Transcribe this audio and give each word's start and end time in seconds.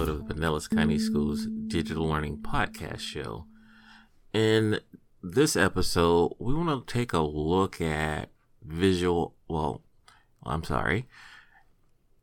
episode 0.00 0.20
of 0.22 0.28
the 0.28 0.34
Pinellas 0.34 0.70
County 0.74 0.98
Schools 0.98 1.46
Digital 1.66 2.08
Learning 2.08 2.38
Podcast 2.38 3.00
Show. 3.00 3.44
In 4.32 4.80
this 5.22 5.56
episode, 5.56 6.32
we 6.38 6.54
want 6.54 6.86
to 6.86 6.90
take 6.90 7.12
a 7.12 7.18
look 7.18 7.82
at 7.82 8.30
visual. 8.64 9.34
Well, 9.46 9.82
I'm 10.42 10.64
sorry. 10.64 11.06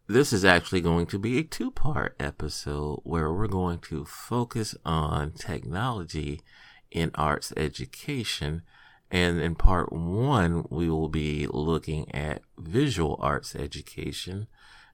This 0.08 0.34
is 0.34 0.44
actually 0.44 0.82
going 0.82 1.06
to 1.06 1.20
be 1.20 1.38
a 1.38 1.44
two 1.44 1.70
part 1.70 2.16
episode 2.20 3.02
where 3.04 3.32
we're 3.32 3.46
going 3.46 3.78
to 3.90 4.06
focus 4.06 4.74
on 4.84 5.34
technology 5.34 6.42
in 6.90 7.12
arts 7.14 7.54
education. 7.56 8.64
And 9.12 9.40
in 9.40 9.54
part 9.54 9.94
one, 9.94 10.66
we 10.72 10.90
will 10.90 11.10
be 11.10 11.46
looking 11.48 12.12
at 12.16 12.42
visual 12.58 13.20
arts 13.22 13.56
education. 13.56 14.48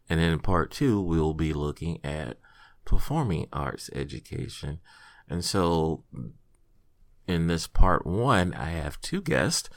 And 0.09 0.19
then 0.19 0.33
in 0.33 0.39
part 0.39 0.69
two, 0.69 1.01
we 1.01 1.17
will 1.17 1.33
be 1.33 1.53
looking 1.53 2.03
at 2.03 2.39
performing 2.85 3.47
arts 3.51 3.89
education. 3.93 4.79
And 5.29 5.43
so 5.43 6.03
in 7.27 7.47
this 7.47 7.67
part 7.67 8.05
one, 8.05 8.53
I 8.53 8.71
have 8.71 8.99
two 9.01 9.21
guests, 9.21 9.69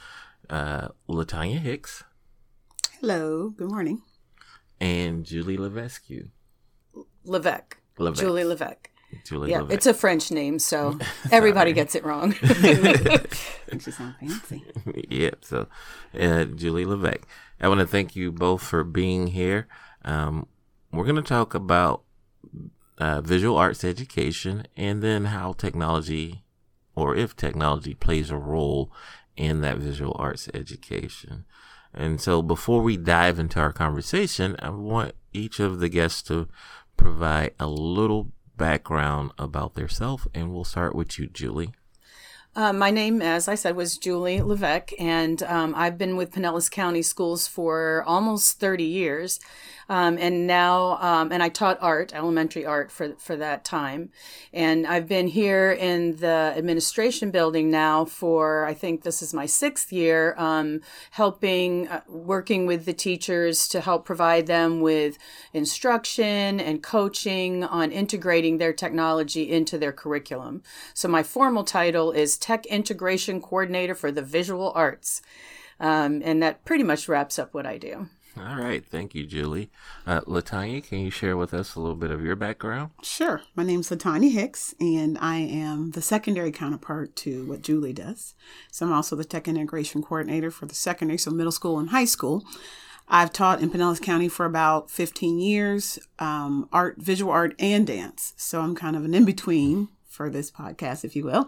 uh, 0.49 0.89
Latanya 1.09 1.59
Hicks. 1.59 2.03
Hello, 2.99 3.49
good 3.49 3.69
morning. 3.69 4.01
And 4.79 5.25
Julie 5.25 5.57
Levesque. 5.57 6.05
Levesque. 7.23 7.77
Levesque. 7.97 8.21
Julie 8.21 8.43
Levesque. 8.43 8.89
Julie 9.25 9.51
yeah, 9.51 9.59
Levesque. 9.59 9.73
it's 9.73 9.85
a 9.85 9.93
French 9.93 10.31
name, 10.31 10.59
so 10.59 10.99
everybody 11.31 11.71
gets 11.71 11.95
it 11.95 12.03
wrong. 12.03 12.31
Which 12.41 13.87
is 13.87 13.95
fancy. 13.95 14.63
yeah, 15.09 15.31
so 15.41 15.67
uh, 16.19 16.45
Julie 16.45 16.85
Levesque. 16.85 17.25
I 17.59 17.69
want 17.69 17.79
to 17.79 17.87
thank 17.87 18.15
you 18.15 18.31
both 18.31 18.61
for 18.61 18.83
being 18.83 19.27
here. 19.27 19.67
Um, 20.03 20.47
we're 20.91 21.05
going 21.05 21.15
to 21.15 21.21
talk 21.21 21.53
about 21.53 22.03
uh, 22.97 23.21
visual 23.21 23.57
arts 23.57 23.83
education 23.83 24.67
and 24.75 25.01
then 25.01 25.25
how 25.25 25.53
technology, 25.53 26.43
or 26.95 27.15
if 27.15 27.35
technology 27.35 27.93
plays 27.93 28.29
a 28.29 28.37
role 28.37 28.91
in 29.35 29.61
that 29.61 29.77
visual 29.77 30.15
arts 30.17 30.49
education. 30.53 31.45
And 31.93 32.19
so 32.19 32.41
before 32.41 32.81
we 32.81 32.97
dive 32.97 33.39
into 33.39 33.59
our 33.59 33.73
conversation, 33.73 34.55
I 34.59 34.69
want 34.69 35.13
each 35.33 35.59
of 35.59 35.79
the 35.79 35.89
guests 35.89 36.21
to 36.23 36.47
provide 36.95 37.53
a 37.59 37.67
little 37.67 38.31
background 38.55 39.31
about 39.37 39.75
themselves, 39.75 40.27
and 40.33 40.51
we'll 40.51 40.63
start 40.63 40.95
with 40.95 41.17
you, 41.19 41.27
Julie. 41.27 41.73
Uh, 42.55 42.73
my 42.73 42.89
name, 42.89 43.21
as 43.21 43.47
I 43.47 43.53
said, 43.53 43.75
was 43.75 43.99
Julie 43.99 44.41
Levesque, 44.41 44.91
and 44.99 45.43
um, 45.43 45.75
I've 45.77 45.97
been 45.97 46.17
with 46.17 46.31
Pinellas 46.31 46.71
County 46.71 47.03
Schools 47.03 47.47
for 47.47 48.03
almost 48.07 48.59
30 48.59 48.83
years. 48.83 49.39
Um, 49.89 50.17
and 50.17 50.47
now, 50.47 50.97
um, 51.01 51.31
and 51.31 51.41
I 51.41 51.49
taught 51.49 51.77
art, 51.81 52.13
elementary 52.13 52.65
art 52.65 52.91
for, 52.91 53.13
for 53.17 53.35
that 53.37 53.63
time. 53.63 54.09
And 54.51 54.85
I've 54.85 55.07
been 55.07 55.27
here 55.27 55.71
in 55.71 56.17
the 56.17 56.53
administration 56.57 57.31
building 57.31 57.71
now 57.71 58.05
for, 58.05 58.65
I 58.65 58.73
think 58.73 59.03
this 59.03 59.21
is 59.21 59.33
my 59.33 59.45
sixth 59.45 59.93
year, 59.93 60.35
um, 60.37 60.81
helping, 61.11 61.87
uh, 61.87 62.01
working 62.07 62.65
with 62.65 62.85
the 62.85 62.93
teachers 62.93 63.67
to 63.69 63.81
help 63.81 64.05
provide 64.05 64.47
them 64.47 64.81
with 64.81 65.17
instruction 65.53 66.59
and 66.59 66.83
coaching 66.83 67.63
on 67.63 67.91
integrating 67.91 68.57
their 68.57 68.73
technology 68.73 69.49
into 69.49 69.77
their 69.77 69.93
curriculum. 69.93 70.63
So 70.93 71.07
my 71.07 71.23
formal 71.23 71.63
title 71.63 72.11
is 72.11 72.37
Tech 72.37 72.65
Integration 72.65 73.41
Coordinator 73.41 73.95
for 73.95 74.11
the 74.11 74.21
Visual 74.21 74.71
Arts. 74.75 75.21
Um, 75.79 76.21
and 76.25 76.41
that 76.41 76.65
pretty 76.65 76.83
much 76.83 77.07
wraps 77.07 77.37
up 77.37 77.53
what 77.53 77.67
I 77.67 77.77
do. 77.77 78.09
All 78.39 78.55
right. 78.55 78.85
Thank 78.85 79.15
you, 79.15 79.25
Julie. 79.25 79.69
Uh, 80.05 80.21
Latanya, 80.21 80.83
can 80.83 80.99
you 80.99 81.09
share 81.09 81.37
with 81.37 81.53
us 81.53 81.75
a 81.75 81.79
little 81.79 81.95
bit 81.95 82.11
of 82.11 82.23
your 82.23 82.35
background? 82.35 82.91
Sure. 83.01 83.41
My 83.55 83.63
name's 83.63 83.89
Latanya 83.89 84.31
Hicks, 84.31 84.75
and 84.79 85.17
I 85.19 85.37
am 85.37 85.91
the 85.91 86.01
secondary 86.01 86.51
counterpart 86.51 87.15
to 87.17 87.45
what 87.47 87.61
Julie 87.61 87.93
does. 87.93 88.35
So 88.71 88.85
I'm 88.85 88.93
also 88.93 89.15
the 89.15 89.25
tech 89.25 89.47
integration 89.47 90.01
coordinator 90.03 90.51
for 90.51 90.65
the 90.65 90.75
secondary, 90.75 91.17
so 91.17 91.31
middle 91.31 91.51
school 91.51 91.79
and 91.79 91.89
high 91.89 92.05
school. 92.05 92.43
I've 93.07 93.31
taught 93.31 93.61
in 93.61 93.69
Pinellas 93.71 94.01
County 94.01 94.27
for 94.27 94.45
about 94.45 94.91
15 94.91 95.39
years, 95.39 95.97
um, 96.19 96.67
art, 96.73 96.97
visual 96.97 97.31
art, 97.31 97.55
and 97.57 97.87
dance. 97.87 98.33
So 98.35 98.61
I'm 98.61 98.75
kind 98.75 98.95
of 98.95 99.05
an 99.05 99.13
in 99.13 99.23
between 99.23 99.87
for 100.05 100.29
this 100.29 100.51
podcast, 100.51 101.05
if 101.05 101.15
you 101.15 101.23
will. 101.23 101.47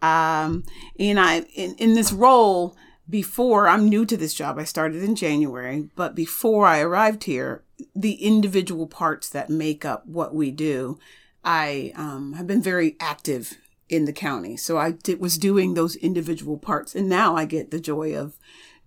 Um, 0.00 0.64
and 0.98 1.18
I, 1.18 1.40
in, 1.54 1.74
in 1.76 1.94
this 1.94 2.12
role, 2.12 2.76
before 3.08 3.68
I'm 3.68 3.88
new 3.88 4.06
to 4.06 4.16
this 4.16 4.34
job, 4.34 4.58
I 4.58 4.64
started 4.64 5.02
in 5.02 5.14
January, 5.14 5.88
but 5.94 6.14
before 6.14 6.66
I 6.66 6.80
arrived 6.80 7.24
here, 7.24 7.62
the 7.94 8.14
individual 8.14 8.86
parts 8.86 9.28
that 9.28 9.50
make 9.50 9.84
up 9.84 10.06
what 10.06 10.34
we 10.34 10.50
do, 10.50 10.98
I 11.44 11.92
um, 11.96 12.34
have 12.34 12.46
been 12.46 12.62
very 12.62 12.96
active 13.00 13.58
in 13.88 14.06
the 14.06 14.12
county. 14.12 14.56
So 14.56 14.78
I 14.78 14.92
did, 14.92 15.20
was 15.20 15.36
doing 15.36 15.74
those 15.74 15.96
individual 15.96 16.56
parts, 16.56 16.94
and 16.94 17.08
now 17.08 17.36
I 17.36 17.44
get 17.44 17.70
the 17.70 17.80
joy 17.80 18.16
of 18.16 18.38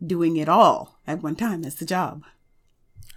doing 0.05 0.37
it 0.37 0.49
all 0.49 0.99
at 1.05 1.21
one 1.21 1.35
time. 1.35 1.61
That's 1.61 1.75
the 1.75 1.85
job. 1.85 2.23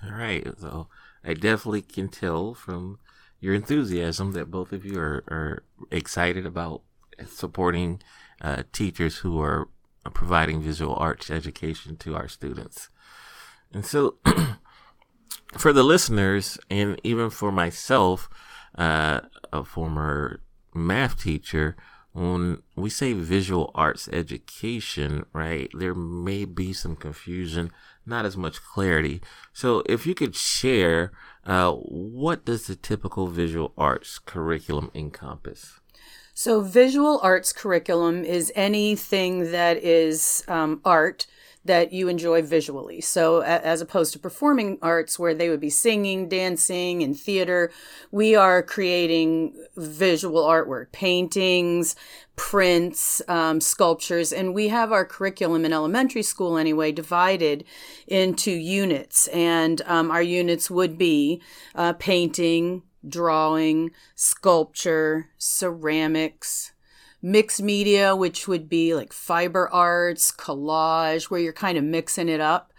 All 0.05 0.12
right. 0.12 0.47
So 0.59 0.89
I 1.25 1.34
definitely 1.34 1.83
can 1.83 2.09
tell 2.09 2.55
from 2.55 2.99
your 3.41 3.55
enthusiasm 3.55 4.33
that 4.33 4.50
both 4.50 4.72
of 4.72 4.84
you 4.84 4.99
are, 4.99 5.25
are 5.28 5.62
excited 5.91 6.44
about 6.44 6.83
supporting 7.27 8.03
uh, 8.41 8.62
teachers 8.72 9.19
who 9.19 9.41
are 9.41 9.69
providing 10.09 10.62
visual 10.62 10.94
arts 10.97 11.31
education 11.31 11.97
to 11.99 12.16
our 12.16 12.28
students. 12.28 12.88
And 13.72 13.84
so, 13.84 14.16
for 15.59 15.72
the 15.72 15.83
listeners, 15.83 16.59
and 16.71 17.00
even 17.05 17.28
for 17.31 17.53
myself, 17.53 18.28
uh, 18.78 19.21
a 19.53 19.65
former 19.65 20.41
math 20.72 21.22
teacher, 21.22 21.77
when 22.12 22.62
we 22.75 22.91
say 22.91 23.12
visual 23.12 23.71
arts 23.75 24.09
education, 24.12 25.27
right, 25.33 25.71
there 25.72 25.94
may 25.94 26.44
be 26.44 26.72
some 26.72 26.97
confusion, 26.97 27.71
not 28.05 28.25
as 28.25 28.37
much 28.37 28.62
clarity. 28.62 29.21
So, 29.53 29.83
if 29.87 30.06
you 30.06 30.15
could 30.15 30.34
share, 30.34 31.12
uh, 31.44 31.72
what 31.72 32.44
does 32.44 32.66
the 32.66 32.77
typical 32.77 33.28
visual 33.28 33.72
arts 33.78 34.19
curriculum 34.19 34.91
encompass? 34.94 35.79
So, 36.43 36.62
visual 36.62 37.21
arts 37.23 37.53
curriculum 37.53 38.25
is 38.25 38.51
anything 38.56 39.53
that 39.53 39.77
is 39.77 40.43
um, 40.49 40.81
art 40.87 41.27
that 41.67 41.93
you 41.93 42.09
enjoy 42.09 42.41
visually. 42.41 43.03
So, 43.03 43.43
as 43.43 43.83
opposed 43.83 44.15
to 44.15 44.19
performing 44.19 44.78
arts 44.81 45.19
where 45.19 45.34
they 45.34 45.51
would 45.51 45.61
be 45.61 45.69
singing, 45.69 46.31
dancing, 46.31 47.03
and 47.03 47.15
theater, 47.15 47.71
we 48.11 48.34
are 48.34 48.62
creating 48.62 49.53
visual 49.77 50.43
artwork, 50.43 50.93
paintings, 50.93 51.95
prints, 52.37 53.21
um, 53.28 53.61
sculptures, 53.61 54.33
and 54.33 54.55
we 54.55 54.69
have 54.69 54.93
our 54.93 55.05
curriculum 55.05 55.67
in 55.67 55.75
elementary 55.75 56.22
school 56.22 56.57
anyway 56.57 56.91
divided 56.91 57.65
into 58.07 58.51
units. 58.51 59.27
And 59.27 59.83
um, 59.84 60.11
our 60.11 60.22
units 60.22 60.71
would 60.71 60.97
be 60.97 61.43
uh, 61.75 61.93
painting, 61.93 62.84
drawing, 63.09 63.91
sculpture, 64.15 65.28
ceramics, 65.38 66.72
mixed 67.22 67.62
media, 67.62 68.16
which 68.16 68.49
would 68.49 68.69
be 68.69 68.94
like 68.94 69.12
fiber 69.12 69.69
arts, 69.69 70.33
collage, 70.33 71.25
where 71.25 71.41
you're 71.41 71.53
kind 71.53 71.77
of 71.77 71.84
mixing 71.84 72.28
it 72.28 72.41
up, 72.41 72.72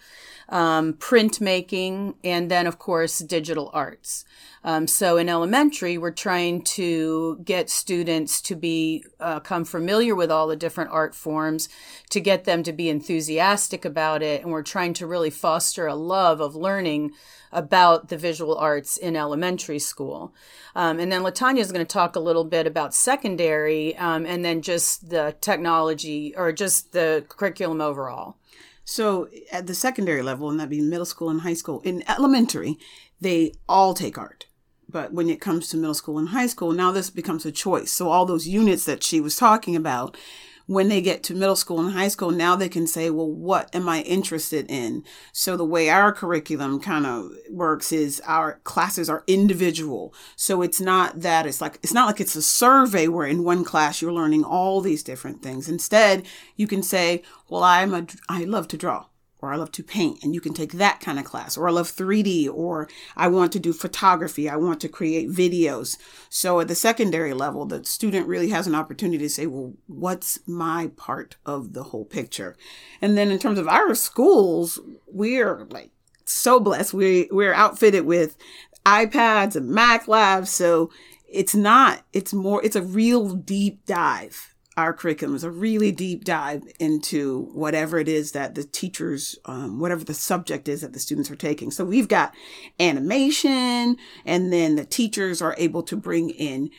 um, 0.49 0.93
printmaking, 0.93 2.15
and 2.23 2.49
then, 2.49 2.67
of 2.67 2.77
course, 2.77 3.19
digital 3.19 3.69
arts. 3.73 4.25
Um, 4.63 4.85
so 4.85 5.17
in 5.17 5.29
elementary, 5.29 5.97
we're 5.97 6.11
trying 6.11 6.63
to 6.63 7.39
get 7.43 7.69
students 7.69 8.41
to 8.43 8.55
be 8.55 9.03
uh, 9.19 9.39
come 9.39 9.65
familiar 9.65 10.13
with 10.13 10.29
all 10.29 10.47
the 10.47 10.55
different 10.55 10.91
art 10.91 11.15
forms, 11.15 11.69
to 12.09 12.19
get 12.19 12.43
them 12.43 12.61
to 12.63 12.73
be 12.73 12.89
enthusiastic 12.89 13.85
about 13.85 14.21
it, 14.21 14.41
and 14.43 14.51
we're 14.51 14.61
trying 14.61 14.93
to 14.95 15.07
really 15.07 15.31
foster 15.31 15.87
a 15.87 15.95
love 15.95 16.41
of 16.41 16.55
learning 16.55 17.11
about 17.51 18.09
the 18.09 18.17
visual 18.17 18.57
arts 18.57 18.97
in 18.97 19.15
elementary 19.15 19.79
school. 19.79 20.33
Um, 20.75 20.99
and 20.99 21.11
then 21.11 21.21
Latanya 21.21 21.59
is 21.59 21.71
going 21.71 21.85
to 21.85 21.93
talk 21.93 22.15
a 22.15 22.19
little 22.19 22.45
bit 22.45 22.65
about 22.67 22.93
secondary, 22.93 23.95
um, 23.97 24.25
and 24.25 24.43
then 24.45 24.61
just 24.61 25.09
the 25.09 25.35
technology 25.41 26.33
or 26.35 26.51
just 26.51 26.93
the 26.93 27.25
curriculum 27.27 27.81
overall. 27.81 28.37
So 28.83 29.29
at 29.51 29.67
the 29.67 29.75
secondary 29.75 30.21
level, 30.21 30.49
and 30.49 30.59
that'd 30.59 30.69
be 30.69 30.81
middle 30.81 31.05
school 31.05 31.29
and 31.29 31.41
high 31.41 31.53
school, 31.53 31.81
in 31.81 32.03
elementary, 32.09 32.77
they 33.19 33.53
all 33.69 33.93
take 33.93 34.17
art. 34.17 34.47
But 34.89 35.13
when 35.13 35.29
it 35.29 35.39
comes 35.39 35.69
to 35.69 35.77
middle 35.77 35.93
school 35.93 36.17
and 36.17 36.29
high 36.29 36.47
school, 36.47 36.73
now 36.73 36.91
this 36.91 37.09
becomes 37.09 37.45
a 37.45 37.51
choice. 37.51 37.91
So 37.91 38.09
all 38.09 38.25
those 38.25 38.47
units 38.47 38.83
that 38.85 39.03
she 39.03 39.21
was 39.21 39.35
talking 39.37 39.75
about, 39.75 40.17
when 40.65 40.89
they 40.89 41.01
get 41.01 41.23
to 41.23 41.35
middle 41.35 41.55
school 41.55 41.79
and 41.79 41.91
high 41.91 42.07
school, 42.07 42.31
now 42.31 42.55
they 42.55 42.69
can 42.69 42.87
say, 42.87 43.09
well, 43.09 43.29
what 43.29 43.73
am 43.75 43.87
I 43.89 44.01
interested 44.01 44.65
in? 44.69 45.03
So 45.31 45.57
the 45.57 45.65
way 45.65 45.89
our 45.89 46.11
curriculum 46.11 46.79
kind 46.79 47.05
of 47.05 47.31
works 47.49 47.91
is 47.91 48.21
our 48.25 48.59
classes 48.63 49.09
are 49.09 49.23
individual. 49.27 50.13
So 50.35 50.61
it's 50.61 50.81
not 50.81 51.21
that 51.21 51.45
it's 51.45 51.61
like, 51.61 51.79
it's 51.83 51.93
not 51.93 52.07
like 52.07 52.19
it's 52.19 52.35
a 52.35 52.41
survey 52.41 53.07
where 53.07 53.27
in 53.27 53.43
one 53.43 53.63
class 53.63 54.01
you're 54.01 54.13
learning 54.13 54.43
all 54.43 54.81
these 54.81 55.03
different 55.03 55.41
things. 55.41 55.69
Instead, 55.69 56.25
you 56.55 56.67
can 56.67 56.83
say, 56.83 57.23
well, 57.49 57.63
I'm 57.63 57.93
a, 57.93 58.07
I 58.29 58.43
love 58.43 58.67
to 58.69 58.77
draw 58.77 59.05
or 59.41 59.51
I 59.51 59.55
love 59.55 59.71
to 59.73 59.83
paint, 59.83 60.23
and 60.23 60.35
you 60.35 60.41
can 60.41 60.53
take 60.53 60.73
that 60.73 60.99
kind 60.99 61.17
of 61.17 61.25
class, 61.25 61.57
or 61.57 61.67
I 61.67 61.71
love 61.71 61.91
3D, 61.91 62.47
or 62.53 62.87
I 63.17 63.27
want 63.27 63.51
to 63.53 63.59
do 63.59 63.73
photography, 63.73 64.49
I 64.49 64.55
want 64.55 64.79
to 64.81 64.89
create 64.89 65.29
videos. 65.29 65.97
So 66.29 66.59
at 66.59 66.67
the 66.67 66.75
secondary 66.75 67.33
level, 67.33 67.65
the 67.65 67.83
student 67.83 68.27
really 68.27 68.49
has 68.49 68.67
an 68.67 68.75
opportunity 68.75 69.25
to 69.25 69.29
say, 69.29 69.47
well, 69.47 69.73
what's 69.87 70.39
my 70.47 70.91
part 70.95 71.37
of 71.45 71.73
the 71.73 71.83
whole 71.83 72.05
picture? 72.05 72.55
And 73.01 73.17
then 73.17 73.31
in 73.31 73.39
terms 73.39 73.57
of 73.57 73.67
our 73.67 73.95
schools, 73.95 74.79
we're 75.07 75.65
like 75.71 75.91
so 76.25 76.59
blessed. 76.59 76.93
We 76.93 77.27
we're 77.31 77.53
outfitted 77.53 78.05
with 78.05 78.37
iPads 78.85 79.55
and 79.55 79.69
Mac 79.69 80.07
labs, 80.07 80.49
so 80.49 80.91
it's 81.27 81.55
not, 81.55 82.03
it's 82.13 82.33
more, 82.33 82.63
it's 82.63 82.75
a 82.75 82.81
real 82.81 83.29
deep 83.29 83.85
dive 83.85 84.50
our 84.77 84.93
curriculum 84.93 85.35
is 85.35 85.43
a 85.43 85.51
really 85.51 85.91
deep 85.91 86.23
dive 86.23 86.63
into 86.79 87.49
whatever 87.53 87.99
it 87.99 88.07
is 88.07 88.31
that 88.31 88.55
the 88.55 88.63
teachers, 88.63 89.37
um, 89.45 89.79
whatever 89.79 90.03
the 90.03 90.13
subject 90.13 90.69
is 90.69 90.81
that 90.81 90.93
the 90.93 90.99
students 90.99 91.29
are 91.29 91.35
taking. 91.35 91.71
So 91.71 91.83
we've 91.83 92.07
got 92.07 92.33
animation, 92.79 93.97
and 94.25 94.53
then 94.53 94.77
the 94.77 94.85
teachers 94.85 95.41
are 95.41 95.55
able 95.57 95.83
to 95.83 95.97
bring 95.97 96.29
in 96.29 96.69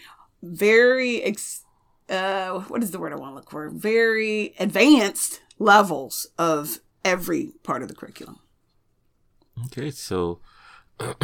very, 0.43 1.23
ex- 1.23 1.65
uh, 2.09 2.61
what 2.61 2.83
is 2.83 2.93
the 2.93 2.99
word 2.99 3.13
I 3.13 3.17
want 3.17 3.33
to 3.33 3.37
look 3.37 3.51
for? 3.51 3.69
Very 3.69 4.55
advanced 4.59 5.43
levels 5.59 6.29
of 6.39 6.79
every 7.05 7.53
part 7.63 7.83
of 7.83 7.89
the 7.89 7.95
curriculum. 7.95 8.39
Okay, 9.67 9.91
so 9.91 10.41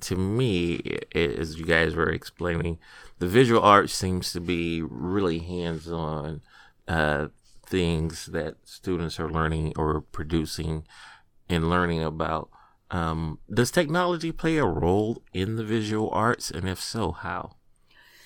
to 0.00 0.16
me, 0.16 0.98
as 1.14 1.58
you 1.58 1.66
guys 1.66 1.94
were 1.94 2.10
explaining, 2.10 2.78
the 3.18 3.26
visual 3.26 3.62
art 3.62 3.90
seems 3.90 4.32
to 4.32 4.40
be 4.40 4.82
really 4.82 5.38
hands 5.38 5.90
on 5.90 6.40
uh, 6.88 7.28
things 7.66 8.26
that 8.26 8.56
students 8.64 9.20
are 9.20 9.30
learning 9.30 9.72
or 9.76 10.00
producing 10.00 10.84
and 11.48 11.68
learning 11.68 12.02
about. 12.02 12.48
Um, 12.90 13.38
does 13.52 13.70
technology 13.70 14.32
play 14.32 14.58
a 14.58 14.66
role 14.66 15.22
in 15.32 15.56
the 15.56 15.64
visual 15.64 16.10
arts? 16.10 16.50
And 16.50 16.68
if 16.68 16.80
so, 16.80 17.12
how? 17.12 17.56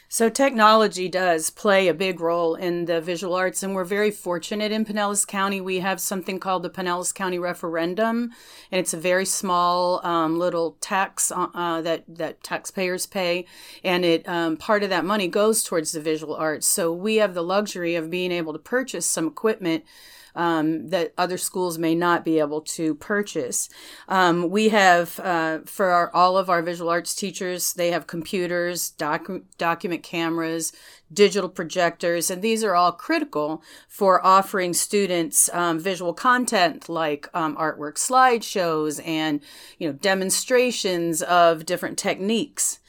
So, 0.09 0.29
technology 0.29 1.09
does 1.09 1.51
play 1.51 1.89
a 1.89 1.95
big 1.95 2.21
role 2.21 2.55
in 2.55 2.85
the 2.85 3.01
visual 3.01 3.35
arts, 3.35 3.65
and 3.65 3.75
we're 3.75 3.85
very 3.85 4.13
fortunate 4.13 4.71
in 4.71 4.85
Pinellas 4.85 5.27
County. 5.27 5.61
We 5.61 5.81
have 5.81 6.01
something 6.01 6.39
called 6.39 6.63
the 6.63 6.71
Pinellas 6.71 7.13
County 7.13 7.41
Referendum, 7.41 8.31
and 8.71 8.79
it's 8.79 8.95
a 8.95 8.99
very 8.99 9.25
small 9.25 10.05
um, 10.07 10.39
little 10.39 10.77
tax 10.81 11.33
uh, 11.33 11.49
uh, 11.53 11.81
that 11.83 12.05
that 12.07 12.45
taxpayers 12.45 13.05
pay, 13.05 13.47
and 13.83 14.05
it 14.05 14.29
um, 14.29 14.57
part 14.57 14.85
of 14.85 14.91
that 14.91 15.05
money 15.05 15.27
goes 15.27 15.65
towards 15.65 15.91
the 15.91 16.01
visual 16.01 16.37
arts. 16.37 16.69
So, 16.69 16.93
we 16.93 17.17
have 17.17 17.35
the 17.35 17.43
luxury 17.43 17.97
of 17.97 18.09
being 18.09 18.31
able 18.31 18.53
to 18.53 18.61
purchase 18.61 19.07
some 19.07 19.27
equipment 19.27 19.85
um, 20.37 20.89
that 20.91 21.13
other 21.19 21.39
schools 21.39 21.79
may 21.79 21.95
not 21.95 22.25
be 22.25 22.39
able 22.39 22.61
to 22.61 22.95
purchase. 22.95 23.69
Um, 24.09 24.51
we 24.51 24.69
have, 24.69 25.19
uh, 25.21 25.61
for 25.65 25.87
our, 25.87 26.15
all 26.15 26.39
of 26.39 26.49
our 26.49 26.63
visual 26.63 26.91
arts 26.91 27.15
teachers, 27.15 27.73
they 27.73 27.91
have 27.91 28.07
computers, 28.07 28.93
docu- 28.99 29.43
document 29.59 30.03
cameras, 30.03 30.73
digital 31.13 31.49
projectors, 31.49 32.31
and 32.31 32.43
these 32.43 32.63
are 32.65 32.75
all 32.75 32.93
critical 32.93 33.63
for 33.89 34.25
offering 34.25 34.75
students 34.75 35.49
um, 35.53 35.79
visual 35.79 36.13
content 36.13 36.89
like 36.89 37.29
um, 37.33 37.57
artwork 37.57 37.95
slideshows 37.95 39.01
and 39.07 39.41
you 39.79 39.89
know 39.89 39.93
demonstrations 39.95 41.23
of 41.23 41.65
different 41.65 41.97
techniques. 41.97 42.81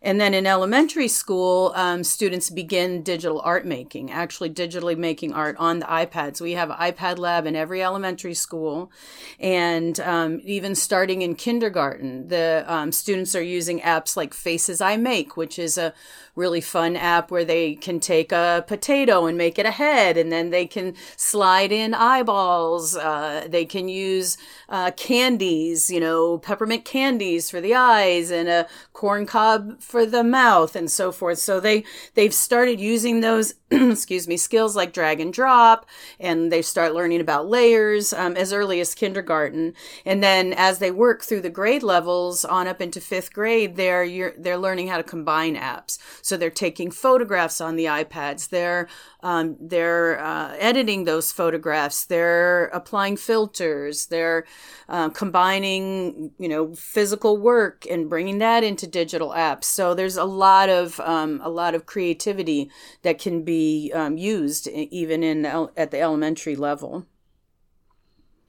And 0.00 0.20
then 0.20 0.32
in 0.32 0.46
elementary 0.46 1.08
school, 1.08 1.72
um, 1.74 2.04
students 2.04 2.50
begin 2.50 3.02
digital 3.02 3.40
art 3.40 3.66
making, 3.66 4.12
actually 4.12 4.50
digitally 4.50 4.96
making 4.96 5.32
art 5.32 5.56
on 5.58 5.80
the 5.80 5.86
iPads. 5.86 6.40
We 6.40 6.52
have 6.52 6.70
an 6.70 6.76
iPad 6.76 7.18
lab 7.18 7.46
in 7.46 7.56
every 7.56 7.82
elementary 7.82 8.34
school. 8.34 8.92
And 9.40 9.98
um, 10.00 10.40
even 10.44 10.76
starting 10.76 11.22
in 11.22 11.34
kindergarten, 11.34 12.28
the 12.28 12.64
um, 12.68 12.92
students 12.92 13.34
are 13.34 13.42
using 13.42 13.80
apps 13.80 14.16
like 14.16 14.34
Faces 14.34 14.80
iMake, 14.80 15.36
which 15.36 15.58
is 15.58 15.76
a 15.76 15.92
really 16.36 16.60
fun 16.60 16.94
app 16.94 17.32
where 17.32 17.44
they 17.44 17.74
can 17.74 17.98
take 17.98 18.30
a 18.30 18.64
potato 18.68 19.26
and 19.26 19.36
make 19.36 19.58
it 19.58 19.66
a 19.66 19.72
head, 19.72 20.16
and 20.16 20.30
then 20.30 20.50
they 20.50 20.66
can 20.66 20.94
slide 21.16 21.72
in 21.72 21.92
eyeballs. 21.92 22.96
Uh, 22.96 23.46
they 23.48 23.64
can 23.64 23.88
use 23.88 24.38
uh, 24.68 24.92
candies, 24.92 25.90
you 25.90 25.98
know, 25.98 26.38
peppermint 26.38 26.84
candies 26.84 27.50
for 27.50 27.60
the 27.60 27.74
eyes 27.74 28.30
and 28.30 28.48
a 28.48 28.68
corn 28.92 29.26
cob 29.26 29.82
for 29.88 30.04
the 30.04 30.22
mouth 30.22 30.76
and 30.76 30.90
so 30.90 31.10
forth. 31.10 31.38
So 31.38 31.60
they 31.60 31.84
they've 32.14 32.34
started 32.34 32.78
using 32.78 33.20
those 33.20 33.54
excuse 33.70 34.28
me 34.28 34.36
skills 34.36 34.76
like 34.76 34.92
drag 34.92 35.18
and 35.18 35.32
drop, 35.32 35.86
and 36.20 36.52
they 36.52 36.62
start 36.62 36.94
learning 36.94 37.20
about 37.20 37.48
layers 37.48 38.12
um, 38.12 38.36
as 38.36 38.52
early 38.52 38.80
as 38.80 38.94
kindergarten. 38.94 39.74
And 40.04 40.22
then 40.22 40.52
as 40.52 40.78
they 40.78 40.90
work 40.90 41.22
through 41.22 41.40
the 41.40 41.50
grade 41.50 41.82
levels 41.82 42.44
on 42.44 42.66
up 42.68 42.82
into 42.82 43.00
fifth 43.00 43.32
grade, 43.32 43.76
they're 43.76 44.32
they're 44.36 44.58
learning 44.58 44.88
how 44.88 44.98
to 44.98 45.02
combine 45.02 45.56
apps. 45.56 45.98
So 46.20 46.36
they're 46.36 46.50
taking 46.50 46.90
photographs 46.90 47.60
on 47.60 47.76
the 47.76 47.86
iPads. 47.86 48.50
They're 48.50 48.88
um, 49.22 49.56
they're 49.60 50.20
uh, 50.20 50.54
editing 50.58 51.04
those 51.04 51.32
photographs. 51.32 52.04
They're 52.04 52.66
applying 52.66 53.16
filters. 53.16 54.06
They're 54.06 54.46
uh, 54.88 55.08
combining, 55.10 56.30
you 56.38 56.48
know, 56.48 56.74
physical 56.74 57.36
work 57.36 57.84
and 57.90 58.08
bringing 58.08 58.38
that 58.38 58.62
into 58.62 58.86
digital 58.86 59.30
apps. 59.30 59.64
So 59.78 59.94
there's 59.94 60.16
a 60.16 60.24
lot 60.24 60.68
of 60.68 60.98
um, 60.98 61.40
a 61.40 61.48
lot 61.48 61.76
of 61.76 61.86
creativity 61.86 62.68
that 63.02 63.20
can 63.20 63.44
be 63.44 63.92
um, 63.94 64.18
used 64.18 64.66
even 64.66 65.22
in 65.22 65.46
at 65.46 65.92
the 65.92 66.00
elementary 66.00 66.56
level. 66.56 67.06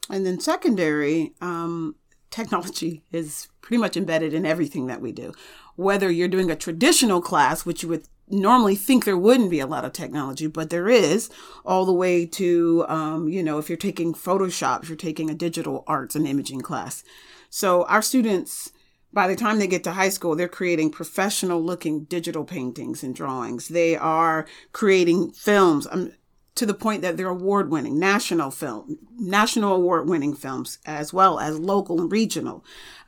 And 0.09 0.25
then 0.25 0.39
secondary, 0.39 1.35
um, 1.39 1.97
technology 2.31 3.03
is 3.11 3.47
pretty 3.61 3.79
much 3.79 3.95
embedded 3.95 4.33
in 4.33 4.43
everything 4.43 4.87
that 4.87 5.01
we 5.01 5.11
do. 5.11 5.31
Whether 5.75 6.09
you're 6.09 6.27
doing 6.27 6.49
a 6.49 6.55
traditional 6.55 7.21
class, 7.21 7.63
which 7.63 7.83
you 7.83 7.89
would 7.89 8.07
normally 8.27 8.75
think 8.75 9.05
there 9.05 9.15
wouldn't 9.15 9.51
be 9.51 9.59
a 9.59 9.67
lot 9.67 9.85
of 9.85 9.93
technology, 9.93 10.47
but 10.47 10.71
there 10.71 10.89
is, 10.89 11.29
all 11.63 11.85
the 11.85 11.93
way 11.93 12.25
to, 12.25 12.85
um, 12.87 13.29
you 13.29 13.43
know, 13.43 13.59
if 13.59 13.69
you're 13.69 13.77
taking 13.77 14.15
Photoshop, 14.15 14.81
if 14.81 14.89
you're 14.89 14.95
taking 14.95 15.29
a 15.29 15.35
digital 15.35 15.83
arts 15.85 16.15
and 16.15 16.27
imaging 16.27 16.61
class. 16.61 17.03
So 17.51 17.83
our 17.83 18.01
students, 18.01 18.71
by 19.11 19.27
the 19.27 19.35
time 19.35 19.59
they 19.59 19.67
get 19.67 19.83
to 19.85 19.91
high 19.91 20.09
school, 20.09 20.35
they're 20.35 20.47
creating 20.47 20.91
professional 20.91 21.61
looking 21.61 22.03
digital 22.03 22.43
paintings 22.43 23.03
and 23.03 23.15
drawings. 23.15 23.67
They 23.67 23.95
are 23.95 24.45
creating 24.71 25.31
films 25.31 25.87
um, 25.89 26.13
to 26.55 26.65
the 26.65 26.73
point 26.73 27.01
that 27.01 27.17
they're 27.17 27.27
award 27.27 27.71
winning, 27.71 27.97
national 27.97 28.51
film, 28.51 28.99
national 29.17 29.75
award 29.75 30.07
winning 30.07 30.35
films, 30.35 30.77
as 30.85 31.13
well 31.13 31.39
as 31.39 31.57
local 31.57 32.01
and 32.01 32.11
regional. 32.11 32.63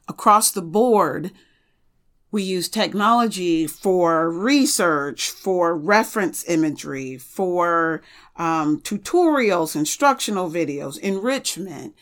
Across 0.07 0.51
the 0.51 0.61
board, 0.61 1.31
we 2.31 2.43
use 2.43 2.69
technology 2.69 3.67
for 3.67 4.31
research, 4.31 5.29
for 5.29 5.75
reference 5.75 6.47
imagery, 6.49 7.17
for 7.17 8.01
um, 8.37 8.79
tutorials, 8.81 9.75
instructional 9.75 10.49
videos, 10.49 10.97
enrichment, 10.97 11.93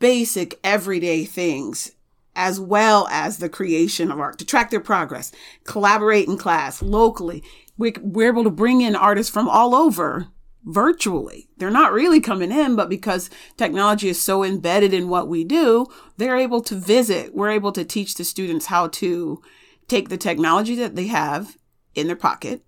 basic 0.00 0.58
everyday 0.64 1.24
things, 1.24 1.92
as 2.38 2.60
well 2.60 3.08
as 3.10 3.38
the 3.38 3.48
creation 3.48 4.12
of 4.12 4.20
art 4.20 4.38
to 4.38 4.46
track 4.46 4.70
their 4.70 4.78
progress, 4.78 5.32
collaborate 5.64 6.28
in 6.28 6.38
class 6.38 6.80
locally. 6.80 7.42
We, 7.76 7.94
we're 8.00 8.28
able 8.28 8.44
to 8.44 8.50
bring 8.50 8.80
in 8.80 8.94
artists 8.94 9.30
from 9.30 9.48
all 9.48 9.74
over 9.74 10.28
virtually. 10.64 11.48
They're 11.56 11.70
not 11.70 11.92
really 11.92 12.20
coming 12.20 12.52
in, 12.52 12.76
but 12.76 12.88
because 12.88 13.28
technology 13.56 14.08
is 14.08 14.22
so 14.22 14.44
embedded 14.44 14.94
in 14.94 15.08
what 15.08 15.26
we 15.26 15.42
do, 15.42 15.86
they're 16.16 16.36
able 16.36 16.60
to 16.62 16.76
visit. 16.76 17.34
We're 17.34 17.50
able 17.50 17.72
to 17.72 17.84
teach 17.84 18.14
the 18.14 18.24
students 18.24 18.66
how 18.66 18.86
to 18.88 19.42
take 19.88 20.08
the 20.08 20.16
technology 20.16 20.76
that 20.76 20.94
they 20.94 21.08
have 21.08 21.56
in 21.94 22.06
their 22.06 22.16
pocket 22.16 22.62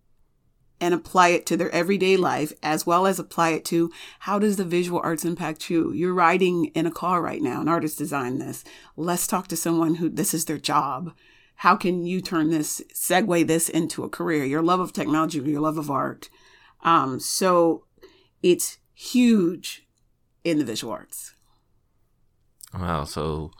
and 0.80 0.94
apply 0.94 1.28
it 1.28 1.46
to 1.46 1.56
their 1.56 1.70
everyday 1.70 2.16
life 2.16 2.52
as 2.62 2.86
well 2.86 3.06
as 3.06 3.18
apply 3.18 3.50
it 3.50 3.64
to 3.64 3.90
how 4.20 4.38
does 4.38 4.56
the 4.56 4.64
visual 4.64 5.00
arts 5.02 5.24
impact 5.24 5.70
you 5.70 5.92
you're 5.92 6.14
riding 6.14 6.66
in 6.66 6.86
a 6.86 6.90
car 6.90 7.20
right 7.22 7.42
now 7.42 7.60
an 7.60 7.68
artist 7.68 7.98
designed 7.98 8.40
this 8.40 8.64
let's 8.96 9.26
talk 9.26 9.48
to 9.48 9.56
someone 9.56 9.96
who 9.96 10.08
this 10.08 10.32
is 10.34 10.44
their 10.46 10.58
job 10.58 11.12
how 11.56 11.76
can 11.76 12.06
you 12.06 12.20
turn 12.20 12.50
this 12.50 12.82
segue 12.94 13.46
this 13.46 13.68
into 13.68 14.04
a 14.04 14.08
career 14.08 14.44
your 14.44 14.62
love 14.62 14.80
of 14.80 14.92
technology 14.92 15.38
your 15.40 15.60
love 15.60 15.78
of 15.78 15.90
art 15.90 16.28
um, 16.82 17.20
so 17.20 17.84
it's 18.42 18.78
huge 18.94 19.86
in 20.44 20.58
the 20.58 20.64
visual 20.64 20.92
arts. 20.92 21.34
Wow. 22.74 23.04
So 23.04 23.50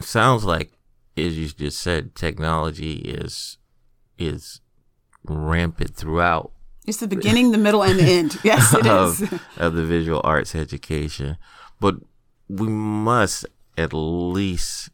sounds 0.00 0.44
like, 0.44 0.72
as 1.16 1.38
you 1.38 1.48
just 1.48 1.80
said, 1.80 2.14
technology 2.14 2.96
is 2.96 3.58
is 4.18 4.60
rampant 5.28 5.94
throughout. 5.94 6.52
It's 6.86 6.98
the 6.98 7.08
beginning, 7.08 7.50
the 7.50 7.58
middle, 7.58 7.82
and 7.82 7.98
the 7.98 8.04
end. 8.04 8.38
Yes, 8.44 8.74
it 8.74 8.86
of, 8.86 9.22
is. 9.22 9.40
of 9.56 9.74
the 9.74 9.84
visual 9.84 10.20
arts 10.24 10.54
education, 10.54 11.36
but 11.80 11.96
we 12.48 12.68
must 12.68 13.44
at 13.76 13.92
least 13.92 14.90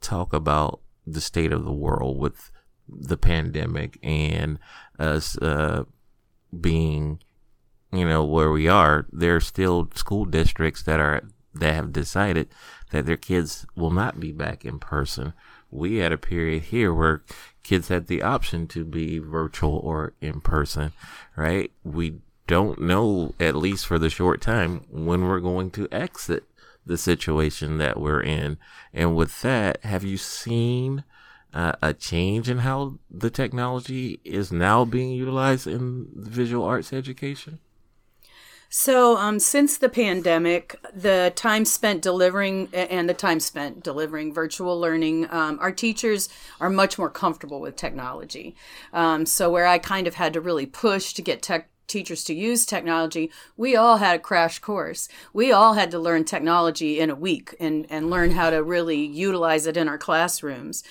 talk 0.00 0.32
about 0.32 0.80
the 1.06 1.20
state 1.20 1.52
of 1.52 1.64
the 1.64 1.72
world 1.72 2.18
with 2.18 2.52
the 2.88 3.16
pandemic 3.16 3.98
and 4.02 4.58
us 4.98 5.36
uh, 5.38 5.84
being 6.60 7.18
you 7.92 8.08
know, 8.08 8.24
where 8.24 8.50
we 8.50 8.68
are, 8.68 9.06
there 9.12 9.36
are 9.36 9.40
still 9.40 9.88
school 9.94 10.24
districts 10.24 10.82
that 10.84 10.98
are 10.98 11.22
that 11.54 11.74
have 11.74 11.92
decided 11.92 12.48
that 12.92 13.06
their 13.06 13.16
kids 13.16 13.66
will 13.74 13.90
not 13.90 14.20
be 14.20 14.32
back 14.32 14.64
in 14.64 14.78
person. 14.78 15.32
We 15.70 15.96
had 15.96 16.12
a 16.12 16.18
period 16.18 16.64
here 16.64 16.94
where 16.94 17.22
kids 17.62 17.88
had 17.88 18.06
the 18.06 18.22
option 18.22 18.66
to 18.68 18.84
be 18.84 19.18
virtual 19.18 19.78
or 19.78 20.12
in 20.20 20.40
person, 20.40 20.92
right? 21.34 21.72
We 21.82 22.20
don't 22.46 22.80
know, 22.80 23.34
at 23.40 23.56
least 23.56 23.86
for 23.86 23.98
the 23.98 24.10
short 24.10 24.40
time, 24.40 24.84
when 24.90 25.24
we're 25.24 25.40
going 25.40 25.70
to 25.72 25.88
exit 25.90 26.44
the 26.84 26.98
situation 26.98 27.78
that 27.78 27.98
we're 27.98 28.22
in. 28.22 28.58
And 28.92 29.16
with 29.16 29.40
that, 29.42 29.82
have 29.84 30.04
you 30.04 30.18
seen 30.18 31.04
uh, 31.54 31.72
a 31.80 31.94
change 31.94 32.50
in 32.50 32.58
how 32.58 32.98
the 33.10 33.30
technology 33.30 34.20
is 34.24 34.52
now 34.52 34.84
being 34.84 35.10
utilized 35.10 35.66
in 35.66 36.08
visual 36.14 36.64
arts 36.64 36.92
education? 36.92 37.58
So, 38.74 39.18
um, 39.18 39.38
since 39.38 39.76
the 39.76 39.90
pandemic, 39.90 40.80
the 40.94 41.30
time 41.36 41.66
spent 41.66 42.00
delivering 42.00 42.70
and 42.72 43.06
the 43.06 43.12
time 43.12 43.38
spent 43.38 43.82
delivering 43.82 44.32
virtual 44.32 44.80
learning, 44.80 45.28
um, 45.30 45.58
our 45.60 45.70
teachers 45.70 46.30
are 46.58 46.70
much 46.70 46.96
more 46.96 47.10
comfortable 47.10 47.60
with 47.60 47.76
technology. 47.76 48.56
Um, 48.94 49.26
so, 49.26 49.50
where 49.50 49.66
I 49.66 49.76
kind 49.76 50.06
of 50.06 50.14
had 50.14 50.32
to 50.32 50.40
really 50.40 50.64
push 50.64 51.12
to 51.12 51.20
get 51.20 51.42
tech 51.42 51.68
teachers 51.86 52.24
to 52.24 52.34
use 52.34 52.64
technology, 52.64 53.30
we 53.56 53.76
all 53.76 53.98
had 53.98 54.16
a 54.16 54.18
crash 54.18 54.58
course. 54.58 55.08
We 55.32 55.52
all 55.52 55.74
had 55.74 55.90
to 55.90 55.98
learn 55.98 56.24
technology 56.24 56.98
in 56.98 57.10
a 57.10 57.14
week 57.14 57.54
and, 57.60 57.86
and 57.90 58.10
learn 58.10 58.30
how 58.30 58.50
to 58.50 58.62
really 58.62 59.04
utilize 59.04 59.66
it 59.66 59.76
in 59.76 59.88
our 59.88 59.98
classrooms. 59.98 60.82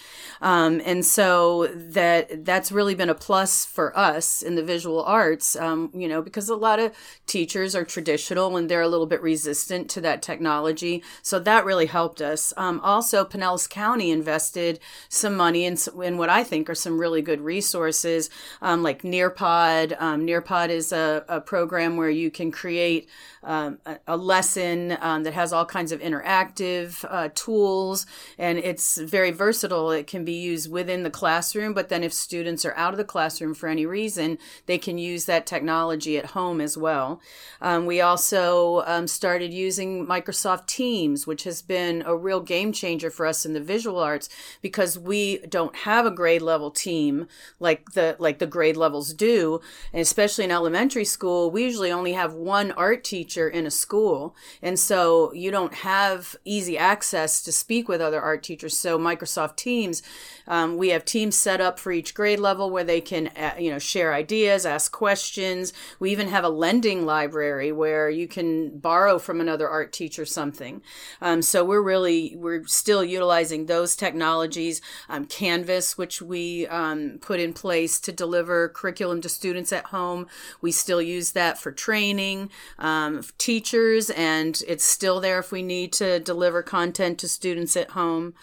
Um, 0.42 0.82
and 0.86 1.06
so 1.06 1.68
that 1.68 2.46
that's 2.46 2.72
really 2.72 2.96
been 2.96 3.10
a 3.10 3.16
plus 3.16 3.66
for 3.66 3.98
us 3.98 4.42
in 4.42 4.56
the 4.56 4.64
visual 4.64 5.04
arts, 5.04 5.56
um, 5.56 5.92
you 5.94 6.08
know, 6.08 6.22
because 6.22 6.50
a 6.50 6.56
lot 6.56 6.80
of 6.80 6.94
teachers 7.26 7.76
are 7.76 7.86
traditional 7.86 8.58
and 8.58 8.70
they're 8.70 8.82
a 8.82 8.88
little 8.88 9.06
bit 9.06 9.22
resistant 9.22 9.90
to 9.92 10.02
that 10.02 10.22
technology. 10.22 11.04
So 11.22 11.40
that 11.40 11.66
really 11.66 11.88
helped 11.88 12.22
us. 12.22 12.54
Um, 12.58 12.80
also, 12.82 13.26
Pinellas 13.26 13.70
County 13.70 14.12
invested 14.12 14.80
some 15.10 15.36
money 15.36 15.66
in, 15.66 15.78
in 16.04 16.18
what 16.18 16.30
I 16.30 16.44
think 16.44 16.70
are 16.70 16.76
some 16.76 17.00
really 17.00 17.22
good 17.22 17.42
resources, 17.42 18.30
um, 18.62 18.84
like 18.84 19.02
Nearpod. 19.02 20.00
Um, 20.02 20.26
Nearpod 20.26 20.70
is 20.70 20.91
a, 20.92 21.24
a 21.28 21.42
program 21.42 21.98
where 21.98 22.10
you 22.10 22.32
can 22.32 22.52
create 22.52 23.10
um, 23.44 23.80
a, 23.86 23.98
a, 24.08 24.18
lesson 24.18 24.98
um, 25.02 25.24
that 25.24 25.34
has 25.34 25.52
all 25.52 25.66
kinds 25.66 25.92
of 25.92 26.00
interactive 26.00 27.04
uh, 27.10 27.30
tools 27.34 28.06
and 28.38 28.60
it's 28.60 29.00
very 29.00 29.32
versatile. 29.32 29.90
It 29.90 30.06
can 30.06 30.24
be 30.24 30.34
used 30.34 30.72
within 30.72 31.02
the 31.02 31.10
classroom, 31.10 31.74
but 31.74 31.90
then 31.90 32.04
if 32.04 32.14
students 32.14 32.66
are 32.66 32.76
out 32.76 32.94
of 32.94 32.98
the 32.98 33.04
classroom 33.04 33.56
for 33.56 33.68
any 33.68 33.86
reason, 33.86 34.38
they 34.68 34.78
can 34.78 35.00
use 35.00 35.26
that 35.26 35.48
technology 35.48 36.18
at 36.18 36.28
home 36.28 36.62
as 36.62 36.78
well. 36.78 37.20
Um, 37.62 37.88
we 37.88 38.00
also 38.00 38.84
um, 38.86 39.08
started 39.08 39.54
using 39.54 40.06
Microsoft 40.06 40.68
Teams, 40.68 41.26
which 41.26 41.44
has 41.44 41.64
been 41.64 42.04
a 42.06 42.16
real 42.16 42.42
game 42.42 42.72
changer 42.72 43.10
for 43.10 43.26
us 43.26 43.44
in 43.44 43.54
the 43.54 43.62
visual 43.62 44.00
arts 44.00 44.30
because 44.62 45.00
we 45.00 45.40
don't 45.48 45.76
have 45.78 46.06
a 46.06 46.12
grade 46.12 46.44
level 46.44 46.70
team 46.70 47.28
like 47.60 47.92
the 47.94 48.16
like 48.20 48.40
the 48.40 48.46
grade 48.46 48.78
levels 48.78 49.14
do, 49.14 49.62
and 49.94 50.02
especially 50.02 50.44
in 50.44 50.52
elementary 50.52 50.71
elementary 50.72 51.04
school, 51.04 51.52
we 51.52 51.66
usually 51.66 51.92
only 51.92 52.14
have 52.14 52.34
one 52.34 52.72
art 52.72 53.04
teacher 53.04 53.50
in 53.50 53.66
a 53.66 53.72
school. 53.72 54.34
And 54.62 54.80
so 54.80 55.34
you 55.34 55.52
don't 55.52 55.74
have 55.74 56.34
easy 56.46 56.78
access 56.78 57.42
to 57.42 57.52
speak 57.52 57.90
with 57.90 58.00
other 58.00 58.22
art 58.22 58.42
teachers. 58.42 58.78
So 58.78 58.98
Microsoft 58.98 59.58
Teams, 59.58 60.02
um, 60.48 60.78
we 60.78 60.90
have 60.90 61.04
teams 61.04 61.36
set 61.36 61.60
up 61.60 61.78
for 61.78 61.92
each 61.92 62.14
grade 62.14 62.40
level 62.40 62.70
where 62.70 62.86
they 62.86 63.02
can, 63.02 63.28
uh, 63.36 63.56
you 63.60 63.70
know, 63.70 63.80
share 63.80 64.14
ideas, 64.14 64.66
ask 64.66 64.94
questions. 64.94 65.74
We 66.00 66.10
even 66.10 66.30
have 66.30 66.46
a 66.46 66.50
lending 66.50 67.06
library 67.06 67.74
where 67.74 68.10
you 68.10 68.30
can 68.30 68.80
borrow 68.80 69.20
from 69.20 69.42
another 69.42 69.68
art 69.68 69.92
teacher 69.92 70.26
something. 70.26 70.82
Um, 71.22 71.42
so 71.42 71.66
we're 71.66 71.82
really, 71.82 72.34
we're 72.38 72.66
still 72.66 73.04
utilizing 73.04 73.66
those 73.66 73.98
technologies. 73.98 74.82
Um, 75.10 75.26
Canvas, 75.26 75.98
which 75.98 76.22
we 76.22 76.66
um, 76.68 77.20
put 77.20 77.42
in 77.42 77.52
place 77.52 78.00
to 78.00 78.14
deliver 78.14 78.70
curriculum 78.70 79.20
to 79.20 79.28
students 79.28 79.74
at 79.74 79.88
home. 79.88 80.28
We 80.62 80.72
still 80.72 81.02
use 81.02 81.32
that 81.32 81.58
for 81.58 81.72
training 81.72 82.50
um, 82.80 83.24
teachers, 83.38 84.10
and 84.12 84.62
it's 84.68 84.86
still 84.86 85.20
there 85.20 85.40
if 85.40 85.52
we 85.52 85.62
need 85.62 85.94
to 85.94 86.20
deliver 86.20 86.62
content 86.62 87.18
to 87.20 87.28
students 87.28 87.76
at 87.76 87.92
home. 87.92 88.34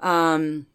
Um, 0.00 0.66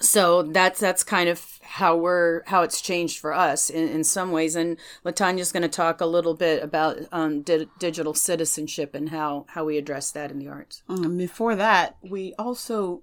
so 0.00 0.42
that's 0.42 0.80
that's 0.80 1.04
kind 1.04 1.28
of 1.28 1.58
how 1.62 1.96
we're 1.96 2.42
how 2.46 2.62
it's 2.62 2.80
changed 2.80 3.18
for 3.18 3.32
us 3.32 3.68
in, 3.68 3.88
in 3.88 4.02
some 4.02 4.32
ways 4.32 4.56
and 4.56 4.78
latanya's 5.04 5.52
going 5.52 5.62
to 5.62 5.68
talk 5.68 6.00
a 6.00 6.06
little 6.06 6.34
bit 6.34 6.62
about 6.62 6.98
um, 7.12 7.42
di- 7.42 7.68
digital 7.78 8.14
citizenship 8.14 8.94
and 8.94 9.10
how 9.10 9.44
how 9.50 9.64
we 9.64 9.76
address 9.76 10.10
that 10.10 10.30
in 10.30 10.38
the 10.38 10.48
arts 10.48 10.82
um, 10.88 11.16
before 11.16 11.54
that 11.54 11.96
we 12.02 12.34
also 12.38 13.02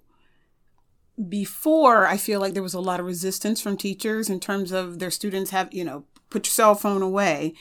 before 1.30 2.08
i 2.08 2.18
feel 2.18 2.40
like 2.40 2.54
there 2.54 2.64
was 2.64 2.74
a 2.74 2.80
lot 2.80 3.00
of 3.00 3.06
resistance 3.06 3.62
from 3.62 3.78
teachers 3.78 4.30
in 4.30 4.40
terms 4.40 4.72
of 4.72 5.00
their 5.00 5.12
students 5.12 5.52
have 5.52 5.72
you 5.74 5.84
know 5.84 6.04
put 6.30 6.46
your 6.46 6.52
cell 6.52 6.76
phone 6.76 7.02
away, 7.02 7.54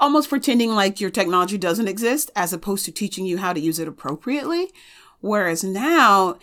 almost 0.00 0.28
pretending 0.28 0.70
like 0.70 1.00
your 1.00 1.10
technology 1.10 1.58
doesn't 1.58 1.88
exist 1.88 2.30
as 2.36 2.52
opposed 2.52 2.84
to 2.84 2.92
teaching 2.92 3.26
you 3.26 3.38
how 3.38 3.52
to 3.52 3.60
use 3.60 3.78
it 3.78 3.88
appropriately. 3.88 4.70
Whereas 5.20 5.62
now 5.62 6.38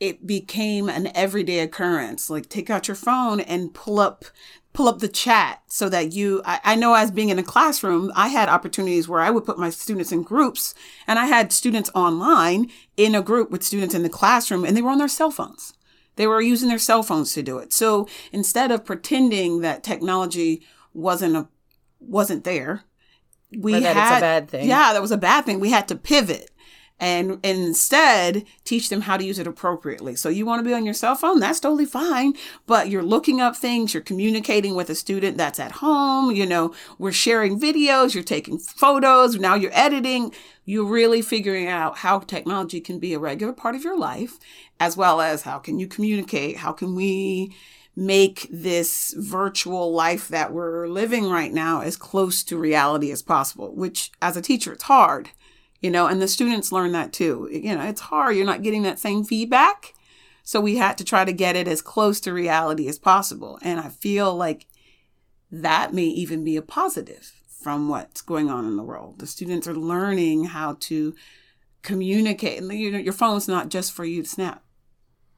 it 0.00 0.26
became 0.26 0.88
an 0.88 1.10
everyday 1.14 1.60
occurrence. 1.60 2.28
Like 2.28 2.48
take 2.48 2.70
out 2.70 2.88
your 2.88 2.94
phone 2.94 3.40
and 3.40 3.72
pull 3.72 4.00
up 4.00 4.24
pull 4.72 4.88
up 4.88 5.00
the 5.00 5.08
chat 5.08 5.62
so 5.66 5.88
that 5.88 6.12
you 6.12 6.40
I, 6.44 6.60
I, 6.64 6.74
know 6.76 6.94
as 6.94 7.10
being 7.10 7.28
in 7.28 7.38
a 7.38 7.42
classroom 7.42 8.10
i 8.16 8.28
had 8.28 8.48
opportunities 8.48 9.06
where 9.06 9.20
i 9.20 9.30
would 9.30 9.44
put 9.44 9.58
my 9.58 9.68
students 9.68 10.12
in 10.12 10.22
groups 10.22 10.74
and 11.06 11.18
i 11.18 11.26
had 11.26 11.52
students 11.52 11.90
online 11.94 12.70
in 12.96 13.14
a 13.14 13.20
group 13.20 13.50
with 13.50 13.62
students 13.62 13.94
in 13.94 14.02
the 14.02 14.08
classroom 14.08 14.64
and 14.64 14.74
they 14.76 14.82
were 14.82 14.90
on 14.90 14.96
their 14.96 15.08
cell 15.08 15.30
phones 15.30 15.74
they 16.16 16.26
were 16.26 16.40
using 16.40 16.70
their 16.70 16.78
cell 16.78 17.02
phones 17.02 17.34
to 17.34 17.42
do 17.42 17.58
it 17.58 17.72
so 17.72 18.08
instead 18.32 18.70
of 18.70 18.84
pretending 18.84 19.60
that 19.60 19.82
technology 19.82 20.62
wasn't 20.94 21.36
a 21.36 21.48
wasn't 22.00 22.44
there. 22.44 22.84
We 23.56 23.72
had 23.82 23.96
a 23.96 24.20
bad 24.20 24.48
thing. 24.48 24.68
Yeah, 24.68 24.92
that 24.92 25.02
was 25.02 25.12
a 25.12 25.18
bad 25.18 25.44
thing. 25.44 25.60
We 25.60 25.70
had 25.70 25.88
to 25.88 25.96
pivot 25.96 26.50
and, 27.02 27.32
and 27.42 27.58
instead 27.58 28.44
teach 28.64 28.88
them 28.88 29.02
how 29.02 29.16
to 29.16 29.24
use 29.24 29.40
it 29.40 29.46
appropriately. 29.48 30.14
So 30.14 30.28
you 30.28 30.46
want 30.46 30.60
to 30.60 30.64
be 30.64 30.72
on 30.72 30.84
your 30.84 30.94
cell 30.94 31.16
phone, 31.16 31.40
that's 31.40 31.58
totally 31.58 31.84
fine, 31.84 32.34
but 32.64 32.88
you're 32.88 33.02
looking 33.02 33.40
up 33.40 33.56
things, 33.56 33.92
you're 33.92 34.02
communicating 34.04 34.76
with 34.76 34.88
a 34.88 34.94
student 34.94 35.36
that's 35.36 35.58
at 35.58 35.72
home, 35.72 36.30
you 36.30 36.46
know, 36.46 36.72
we're 36.98 37.10
sharing 37.10 37.58
videos, 37.58 38.14
you're 38.14 38.22
taking 38.22 38.56
photos, 38.56 39.36
now 39.36 39.56
you're 39.56 39.72
editing, 39.74 40.32
you're 40.64 40.86
really 40.86 41.22
figuring 41.22 41.66
out 41.66 41.98
how 41.98 42.20
technology 42.20 42.80
can 42.80 43.00
be 43.00 43.14
a 43.14 43.18
regular 43.18 43.52
part 43.52 43.74
of 43.74 43.82
your 43.82 43.98
life 43.98 44.38
as 44.78 44.96
well 44.96 45.20
as 45.20 45.42
how 45.42 45.58
can 45.58 45.80
you 45.80 45.88
communicate, 45.88 46.58
how 46.58 46.70
can 46.70 46.94
we 46.94 47.52
make 47.94 48.48
this 48.50 49.14
virtual 49.18 49.92
life 49.92 50.28
that 50.28 50.52
we're 50.52 50.88
living 50.88 51.28
right 51.28 51.52
now 51.52 51.82
as 51.82 51.96
close 51.96 52.42
to 52.44 52.56
reality 52.56 53.10
as 53.10 53.22
possible, 53.22 53.74
which 53.74 54.10
as 54.22 54.36
a 54.36 54.42
teacher, 54.42 54.72
it's 54.72 54.84
hard, 54.84 55.30
you 55.80 55.90
know, 55.90 56.06
and 56.06 56.22
the 56.22 56.28
students 56.28 56.72
learn 56.72 56.92
that 56.92 57.12
too. 57.12 57.48
You 57.52 57.76
know, 57.76 57.82
it's 57.82 58.00
hard. 58.00 58.36
You're 58.36 58.46
not 58.46 58.62
getting 58.62 58.82
that 58.82 58.98
same 58.98 59.24
feedback. 59.24 59.94
So 60.42 60.60
we 60.60 60.76
had 60.76 60.96
to 60.98 61.04
try 61.04 61.24
to 61.24 61.32
get 61.32 61.54
it 61.54 61.68
as 61.68 61.82
close 61.82 62.18
to 62.20 62.32
reality 62.32 62.88
as 62.88 62.98
possible. 62.98 63.58
And 63.62 63.78
I 63.78 63.90
feel 63.90 64.34
like 64.34 64.66
that 65.50 65.92
may 65.92 66.04
even 66.04 66.44
be 66.44 66.56
a 66.56 66.62
positive 66.62 67.32
from 67.46 67.88
what's 67.88 68.22
going 68.22 68.48
on 68.48 68.64
in 68.64 68.76
the 68.76 68.82
world. 68.82 69.18
The 69.18 69.26
students 69.26 69.68
are 69.68 69.74
learning 69.74 70.44
how 70.44 70.78
to 70.80 71.14
communicate. 71.82 72.60
And 72.60 72.72
you 72.72 72.90
know, 72.90 72.98
your 72.98 73.12
phone's 73.12 73.46
not 73.46 73.68
just 73.68 73.92
for 73.92 74.04
you 74.04 74.22
to 74.22 74.28
snap, 74.28 74.64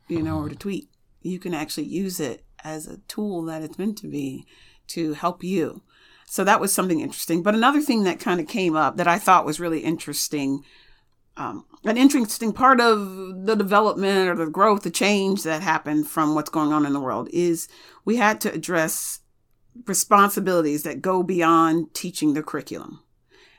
you 0.08 0.23
know, 0.23 0.38
or 0.38 0.49
to 0.49 0.56
tweet 0.56 0.88
you 1.25 1.38
can 1.38 1.54
actually 1.54 1.87
use 1.87 2.20
it 2.20 2.43
as 2.64 2.87
a 2.87 2.99
tool 3.09 3.42
that 3.42 3.62
it's 3.62 3.78
meant 3.78 3.99
to 3.99 4.09
be 4.09 4.47
to 4.88 5.12
help 5.12 5.44
you. 5.44 5.83
So 6.26 6.42
that 6.44 6.61
was 6.61 6.73
something 6.73 7.00
interesting. 7.00 7.42
But 7.42 7.54
another 7.54 7.80
thing 7.80 8.04
that 8.04 8.18
kind 8.18 8.40
of 8.40 8.49
came 8.49 8.75
up 8.75 8.97
that 8.97 9.06
I 9.06 9.18
thought 9.18 9.44
was 9.44 9.61
really 9.61 9.80
interesting, 9.80 10.64
um, 11.37 11.64
an 11.85 11.97
interesting 11.97 12.52
part 12.52 12.80
of 12.80 13.44
the 13.47 13.54
development 13.54 14.28
or 14.28 14.35
the 14.35 14.50
growth, 14.50 14.83
the 14.83 14.90
change 14.90 15.42
that 15.42 15.62
happened 15.62 16.09
from 16.09 16.35
what's 16.35 16.50
going 16.50 16.73
on 16.73 16.87
in 16.87 16.92
the 16.92 17.00
world 17.00 17.28
is 17.33 17.68
we 18.04 18.16
had 18.16 18.40
to 18.40 18.52
address 18.52 19.21
responsibilities 19.87 20.83
that 20.85 21.02
go 21.02 21.23
beyond 21.23 21.92
teaching 21.94 22.35
the 22.35 22.42
curriculum. 22.42 23.00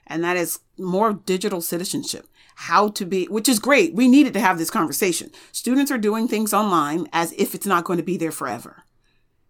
And 0.08 0.24
that 0.24 0.38
is 0.38 0.60
more 0.78 1.14
digital 1.14 1.62
citizenship 1.62 2.28
how 2.56 2.88
to 2.88 3.06
be, 3.06 3.26
which 3.26 3.50
is 3.50 3.60
great. 3.60 3.94
We 3.94 4.08
needed 4.08 4.34
to 4.34 4.40
have 4.40 4.58
this 4.58 4.72
conversation. 4.72 5.30
Students 5.52 5.92
are 5.92 5.98
doing 5.98 6.28
things 6.28 6.54
online 6.54 7.08
as 7.12 7.34
if 7.34 7.54
it's 7.54 7.66
not 7.66 7.84
going 7.84 7.98
to 7.98 8.04
be 8.04 8.18
there 8.18 8.32
forever, 8.32 8.84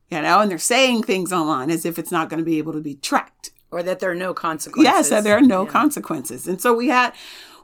you 0.10 0.22
know, 0.22 0.40
and 0.40 0.52
they're 0.52 0.58
saying 0.58 1.04
things 1.04 1.34
online 1.34 1.72
as 1.72 1.86
if 1.86 1.98
it's 1.98 2.12
not 2.12 2.30
going 2.30 2.40
to 2.40 2.46
be 2.46 2.58
able 2.58 2.74
to 2.74 2.82
be 2.82 2.96
tracked. 2.96 3.52
Or 3.72 3.84
that 3.84 4.00
there 4.00 4.12
are 4.12 4.16
no 4.16 4.34
consequences. 4.34 4.84
Yes, 4.84 5.10
that 5.10 5.24
there 5.24 5.38
are 5.38 5.42
no 5.42 5.66
yeah. 5.66 5.72
consequences. 5.72 6.48
And 6.48 6.62
so 6.62 6.74
we 6.74 6.88
had, 6.88 7.14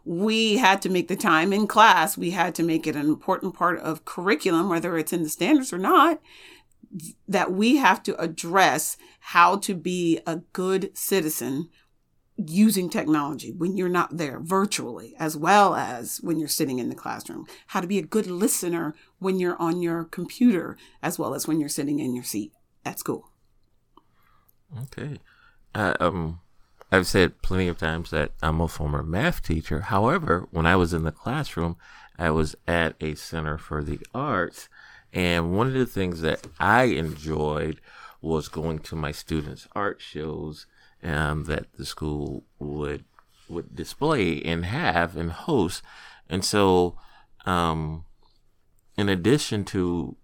we 0.03 0.57
had 0.57 0.81
to 0.81 0.89
make 0.89 1.07
the 1.07 1.15
time 1.15 1.53
in 1.53 1.67
class, 1.67 2.17
we 2.17 2.31
had 2.31 2.55
to 2.55 2.63
make 2.63 2.88
it 2.88 2.95
an 2.95 3.05
important 3.05 3.53
part 3.53 3.79
of 3.79 4.03
curriculum, 4.03 4.67
whether 4.67 4.98
it's 4.98 5.13
in 5.13 5.24
the 5.24 5.29
standards 5.29 5.71
or 5.71 5.77
not, 5.77 6.19
that 7.27 7.51
we 7.53 7.77
have 7.77 8.03
to 8.03 8.19
address 8.19 8.98
how 9.19 9.55
to 9.57 9.74
be 9.74 10.19
a 10.27 10.38
good 10.51 10.95
citizen 10.98 11.69
using 12.36 12.89
technology 12.89 13.51
when 13.51 13.77
you're 13.77 13.88
not 13.88 14.17
there 14.17 14.39
virtually, 14.39 15.13
as 15.19 15.38
well 15.38 15.75
as 15.75 16.17
when 16.17 16.39
you're 16.39 16.48
sitting 16.48 16.79
in 16.79 16.89
the 16.89 16.95
classroom. 16.95 17.45
How 17.67 17.81
to 17.81 17.88
be 17.88 18.00
a 18.00 18.03
good 18.03 18.27
listener 18.27 18.95
when 19.21 19.39
you're 19.39 19.61
on 19.61 19.81
your 19.83 20.03
computer, 20.03 20.75
as 21.03 21.19
well 21.19 21.35
as 21.35 21.47
when 21.47 21.59
you're 21.59 21.69
sitting 21.69 21.99
in 21.99 22.15
your 22.15 22.23
seat 22.23 22.51
at 22.83 22.97
school. 22.97 23.29
Okay. 24.83 25.19
Uh, 25.75 25.93
um, 25.99 26.41
I've 26.91 27.05
said 27.05 27.43
plenty 27.43 27.67
of 27.67 27.77
times 27.77 28.09
that 28.09 28.31
I'm 28.41 28.59
a 28.59 28.67
former 28.67 29.03
math 29.03 29.43
teacher. 29.43 29.81
However, 29.81 30.47
when 30.49 30.65
I 30.65 30.75
was 30.75 30.91
in 30.91 31.03
the 31.03 31.11
classroom, 31.11 31.77
I 32.17 32.31
was 32.31 32.55
at 32.67 32.95
a 32.99 33.13
center 33.13 33.59
for 33.59 33.83
the 33.83 33.99
arts. 34.13 34.67
And 35.13 35.55
one 35.55 35.67
of 35.67 35.73
the 35.73 35.85
things 35.85 36.21
that 36.21 36.47
I 36.59 36.85
enjoyed 36.85 37.79
was 38.21 38.47
going 38.47 38.79
to 38.79 38.95
my 38.95 39.11
students' 39.11 39.67
art 39.75 40.01
shows 40.01 40.65
um, 41.03 41.43
that 41.43 41.73
the 41.73 41.85
school 41.85 42.43
would 42.57 43.05
would 43.47 43.75
display 43.75 44.41
and 44.41 44.65
have 44.65 45.15
and 45.15 45.31
host. 45.31 45.83
And 46.29 46.43
so, 46.43 46.95
um, 47.45 48.05
in 48.98 49.10
addition 49.10 49.65
to 49.65 50.15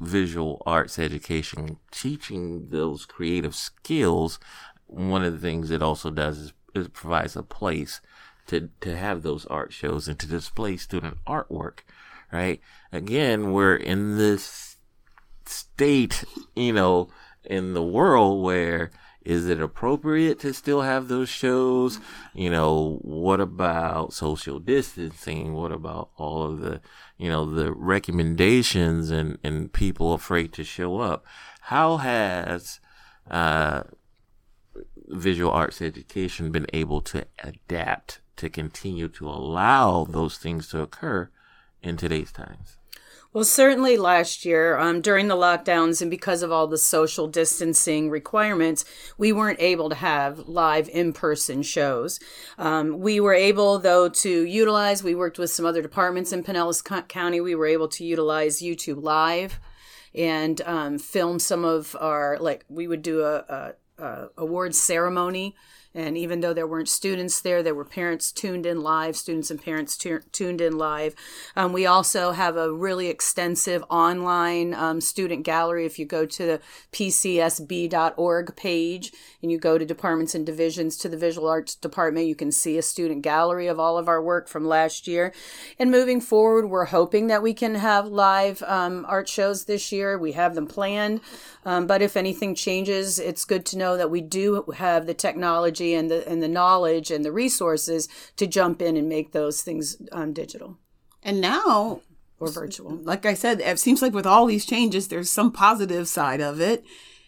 visual 0.00 0.62
arts 0.66 0.98
education, 0.98 1.78
teaching 1.90 2.68
those 2.70 3.06
creative 3.06 3.54
skills, 3.54 4.38
one 4.86 5.24
of 5.24 5.32
the 5.32 5.38
things 5.38 5.70
it 5.70 5.82
also 5.82 6.10
does 6.10 6.52
is 6.74 6.88
provides 6.88 7.36
a 7.36 7.42
place 7.42 8.00
to, 8.46 8.70
to 8.80 8.96
have 8.96 9.22
those 9.22 9.46
art 9.46 9.72
shows 9.72 10.08
and 10.08 10.18
to 10.18 10.26
display 10.26 10.76
student 10.76 11.16
artwork, 11.26 11.80
right? 12.32 12.60
Again, 12.92 13.52
we're 13.52 13.76
in 13.76 14.18
this 14.18 14.76
state, 15.46 16.24
you 16.54 16.72
know, 16.72 17.08
in 17.44 17.74
the 17.74 17.82
world 17.82 18.42
where 18.42 18.90
is 19.24 19.48
it 19.48 19.60
appropriate 19.60 20.38
to 20.40 20.52
still 20.52 20.82
have 20.82 21.08
those 21.08 21.30
shows? 21.30 21.98
You 22.34 22.50
know, 22.50 22.98
what 23.02 23.40
about 23.40 24.12
social 24.12 24.58
distancing? 24.58 25.54
What 25.54 25.72
about 25.72 26.10
all 26.16 26.42
of 26.42 26.60
the, 26.60 26.82
you 27.16 27.28
know, 27.28 27.44
the 27.44 27.72
recommendations 27.72 29.10
and, 29.10 29.38
and 29.42 29.72
people 29.72 30.12
afraid 30.12 30.52
to 30.54 30.64
show 30.64 31.00
up? 31.00 31.24
How 31.62 31.98
has, 31.98 32.80
uh, 33.30 33.84
visual 35.06 35.50
arts 35.50 35.80
education 35.82 36.50
been 36.50 36.66
able 36.72 37.00
to 37.00 37.26
adapt 37.42 38.20
to 38.36 38.50
continue 38.50 39.08
to 39.08 39.28
allow 39.28 40.04
those 40.04 40.38
things 40.38 40.68
to 40.68 40.80
occur 40.80 41.30
in 41.82 41.96
today's 41.96 42.32
times? 42.32 42.78
Well, 43.34 43.42
certainly 43.42 43.96
last 43.96 44.44
year, 44.44 44.78
um, 44.78 45.00
during 45.00 45.26
the 45.26 45.34
lockdowns 45.34 46.00
and 46.00 46.08
because 46.08 46.44
of 46.44 46.52
all 46.52 46.68
the 46.68 46.78
social 46.78 47.26
distancing 47.26 48.08
requirements, 48.08 48.84
we 49.18 49.32
weren't 49.32 49.60
able 49.60 49.88
to 49.88 49.96
have 49.96 50.46
live 50.48 50.88
in 50.88 51.12
person 51.12 51.64
shows. 51.64 52.20
Um, 52.58 53.00
we 53.00 53.18
were 53.18 53.34
able, 53.34 53.80
though, 53.80 54.08
to 54.08 54.44
utilize, 54.44 55.02
we 55.02 55.16
worked 55.16 55.40
with 55.40 55.50
some 55.50 55.66
other 55.66 55.82
departments 55.82 56.32
in 56.32 56.44
Pinellas 56.44 57.08
County, 57.08 57.40
we 57.40 57.56
were 57.56 57.66
able 57.66 57.88
to 57.88 58.04
utilize 58.04 58.62
YouTube 58.62 59.02
Live 59.02 59.58
and 60.14 60.60
um, 60.60 60.98
film 61.00 61.40
some 61.40 61.64
of 61.64 61.96
our, 61.98 62.38
like, 62.38 62.64
we 62.68 62.86
would 62.86 63.02
do 63.02 63.22
a, 63.22 63.74
a, 63.98 64.02
a 64.04 64.28
awards 64.36 64.80
ceremony 64.80 65.56
and 65.94 66.18
even 66.18 66.40
though 66.40 66.52
there 66.52 66.66
weren't 66.66 66.88
students 66.88 67.40
there, 67.40 67.62
there 67.62 67.74
were 67.74 67.84
parents 67.84 68.32
tuned 68.32 68.66
in 68.66 68.80
live, 68.80 69.16
students 69.16 69.50
and 69.50 69.62
parents 69.62 69.96
tu- 69.96 70.22
tuned 70.32 70.60
in 70.60 70.76
live. 70.76 71.14
Um, 71.54 71.72
we 71.72 71.86
also 71.86 72.32
have 72.32 72.56
a 72.56 72.72
really 72.72 73.06
extensive 73.06 73.84
online 73.88 74.74
um, 74.74 75.00
student 75.00 75.44
gallery. 75.44 75.86
If 75.86 75.98
you 75.98 76.04
go 76.04 76.26
to 76.26 76.46
the 76.46 76.60
pcsb.org 76.92 78.56
page 78.56 79.12
and 79.40 79.52
you 79.52 79.58
go 79.58 79.78
to 79.78 79.84
departments 79.84 80.34
and 80.34 80.44
divisions 80.44 80.96
to 80.98 81.08
the 81.08 81.16
visual 81.16 81.48
arts 81.48 81.76
department, 81.76 82.26
you 82.26 82.34
can 82.34 82.50
see 82.50 82.76
a 82.76 82.82
student 82.82 83.22
gallery 83.22 83.68
of 83.68 83.78
all 83.78 83.96
of 83.96 84.08
our 84.08 84.22
work 84.22 84.48
from 84.48 84.66
last 84.66 85.06
year. 85.06 85.32
And 85.78 85.92
moving 85.92 86.20
forward, 86.20 86.70
we're 86.70 86.86
hoping 86.86 87.28
that 87.28 87.42
we 87.42 87.54
can 87.54 87.76
have 87.76 88.06
live 88.08 88.62
um, 88.64 89.06
art 89.08 89.28
shows 89.28 89.66
this 89.66 89.92
year. 89.92 90.18
We 90.18 90.32
have 90.32 90.56
them 90.56 90.66
planned. 90.66 91.20
Um, 91.64 91.86
but 91.86 92.02
if 92.02 92.16
anything 92.16 92.54
changes, 92.54 93.18
it's 93.18 93.44
good 93.44 93.64
to 93.66 93.78
know 93.78 93.96
that 93.96 94.10
we 94.10 94.20
do 94.20 94.64
have 94.76 95.06
the 95.06 95.14
technology 95.14 95.83
and 95.92 96.10
the 96.10 96.26
and 96.26 96.42
the 96.42 96.48
knowledge 96.48 97.10
and 97.10 97.24
the 97.24 97.32
resources 97.32 98.08
to 98.36 98.46
jump 98.46 98.80
in 98.80 98.96
and 98.96 99.08
make 99.08 99.32
those 99.32 99.60
things 99.60 99.96
um, 100.12 100.32
digital 100.32 100.78
and 101.22 101.40
now 101.40 102.00
or 102.38 102.50
virtual. 102.50 102.96
Like 102.96 103.26
I 103.26 103.34
said, 103.34 103.60
it 103.60 103.78
seems 103.78 104.02
like 104.02 104.12
with 104.12 104.26
all 104.26 104.46
these 104.46 104.66
changes, 104.66 105.08
there's 105.08 105.30
some 105.30 105.52
positive 105.52 106.08
side 106.08 106.40
of 106.40 106.60
it. 106.60 106.84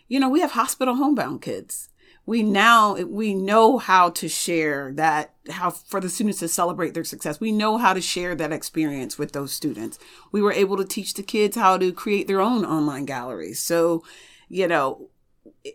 You 0.09 0.21
know, 0.21 0.29
we 0.29 0.41
have 0.41 0.53
hospital 0.53 0.97
homebound 0.97 1.43
kids. 1.43 1.89
We 2.27 2.43
now 2.43 2.97
we 2.97 3.35
know 3.35 3.79
how 3.79 4.11
to 4.11 4.29
share 4.29 4.93
that 4.95 5.35
how 5.49 5.71
for 5.71 6.01
the 6.01 6.09
students 6.09 6.41
to 6.41 6.49
celebrate 6.49 6.93
their 6.93 7.05
success. 7.05 7.39
We 7.39 7.53
know 7.53 7.79
how 7.79 7.93
to 7.93 8.01
share 8.01 8.35
that 8.35 8.53
experience 8.53 9.17
with 9.17 9.33
those 9.33 9.53
students. 9.53 9.99
We 10.33 10.43
were 10.43 10.53
able 10.53 10.77
to 10.77 10.85
teach 10.85 11.15
the 11.15 11.23
kids 11.23 11.57
how 11.57 11.79
to 11.79 11.93
create 11.93 12.27
their 12.27 12.41
own 12.41 12.65
online 12.65 13.05
galleries. 13.05 13.61
So, 13.61 14.03
you 14.49 14.67
know, 14.67 15.09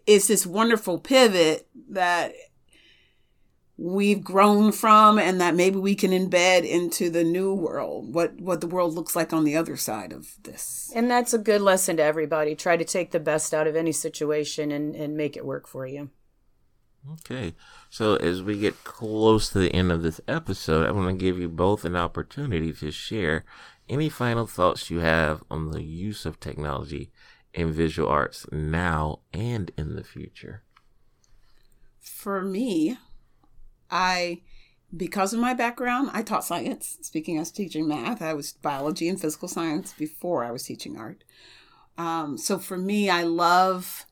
it's 0.06 0.28
this 0.28 0.46
wonderful 0.46 1.00
pivot 1.00 1.68
that 1.90 2.34
we've 3.82 4.24
grown 4.24 4.72
from 4.72 5.18
and 5.18 5.42
that 5.42 5.56
maybe 5.56 5.78
we 5.78 5.96
can 5.96 6.12
embed 6.12 6.64
into 6.64 7.10
the 7.10 7.24
new 7.24 7.52
world 7.52 8.14
what 8.14 8.40
what 8.40 8.62
the 8.62 8.68
world 8.68 8.94
looks 8.94 9.16
like 9.16 9.34
on 9.34 9.44
the 9.44 9.58
other 9.58 9.76
side 9.76 10.14
of 10.14 10.36
this. 10.44 10.92
And 10.94 11.10
that's 11.10 11.34
a 11.34 11.40
good 11.40 11.62
lesson 11.62 11.98
to 11.98 12.04
everybody. 12.04 12.54
Try 12.54 12.78
to 12.78 12.86
take 12.86 13.10
the 13.10 13.20
best 13.20 13.56
out 13.56 13.66
of 13.66 13.76
any 13.76 13.92
situation 13.92 14.72
and 14.72 14.96
and 14.96 15.18
make 15.18 15.36
it 15.36 15.46
work 15.46 15.68
for 15.68 15.88
you. 15.88 16.12
Okay. 17.14 17.56
So 17.90 18.18
as 18.18 18.44
we 18.44 18.60
get 18.60 18.84
close 18.84 19.50
to 19.50 19.60
the 19.60 19.74
end 19.74 19.92
of 19.92 20.04
this 20.04 20.22
episode 20.28 20.86
i 20.86 20.92
want 20.92 21.08
to 21.10 21.26
give 21.26 21.40
you 21.40 21.50
both 21.50 21.84
an 21.84 21.96
opportunity 21.96 22.72
to 22.72 22.92
share 22.92 23.44
any 23.90 24.10
final 24.10 24.46
thoughts 24.46 24.92
you 24.92 25.00
have 25.00 25.44
on 25.50 25.72
the 25.72 25.82
use 25.82 26.28
of 26.28 26.40
technology 26.40 27.12
in 27.52 27.72
visual 27.72 28.08
arts 28.08 28.46
now 28.52 29.20
and 29.34 29.72
in 29.76 29.96
the 29.96 30.04
future. 30.04 30.62
For 32.00 32.44
me 32.44 32.98
I, 33.92 34.42
because 34.96 35.34
of 35.34 35.40
my 35.40 35.54
background, 35.54 36.10
I 36.14 36.22
taught 36.24 36.46
science. 36.46 36.98
Speaking 37.02 37.38
as 37.38 37.52
teaching 37.52 37.88
math, 37.88 38.22
I 38.22 38.34
was 38.34 38.54
biology 38.54 39.08
and 39.10 39.20
physical 39.20 39.48
science 39.48 39.94
before 39.94 40.44
I 40.44 40.52
was 40.52 40.64
teaching 40.64 40.98
art. 40.98 41.24
Um, 41.98 42.38
so 42.38 42.58
for 42.58 42.78
me, 42.78 43.10
I 43.10 43.24
love 43.24 44.06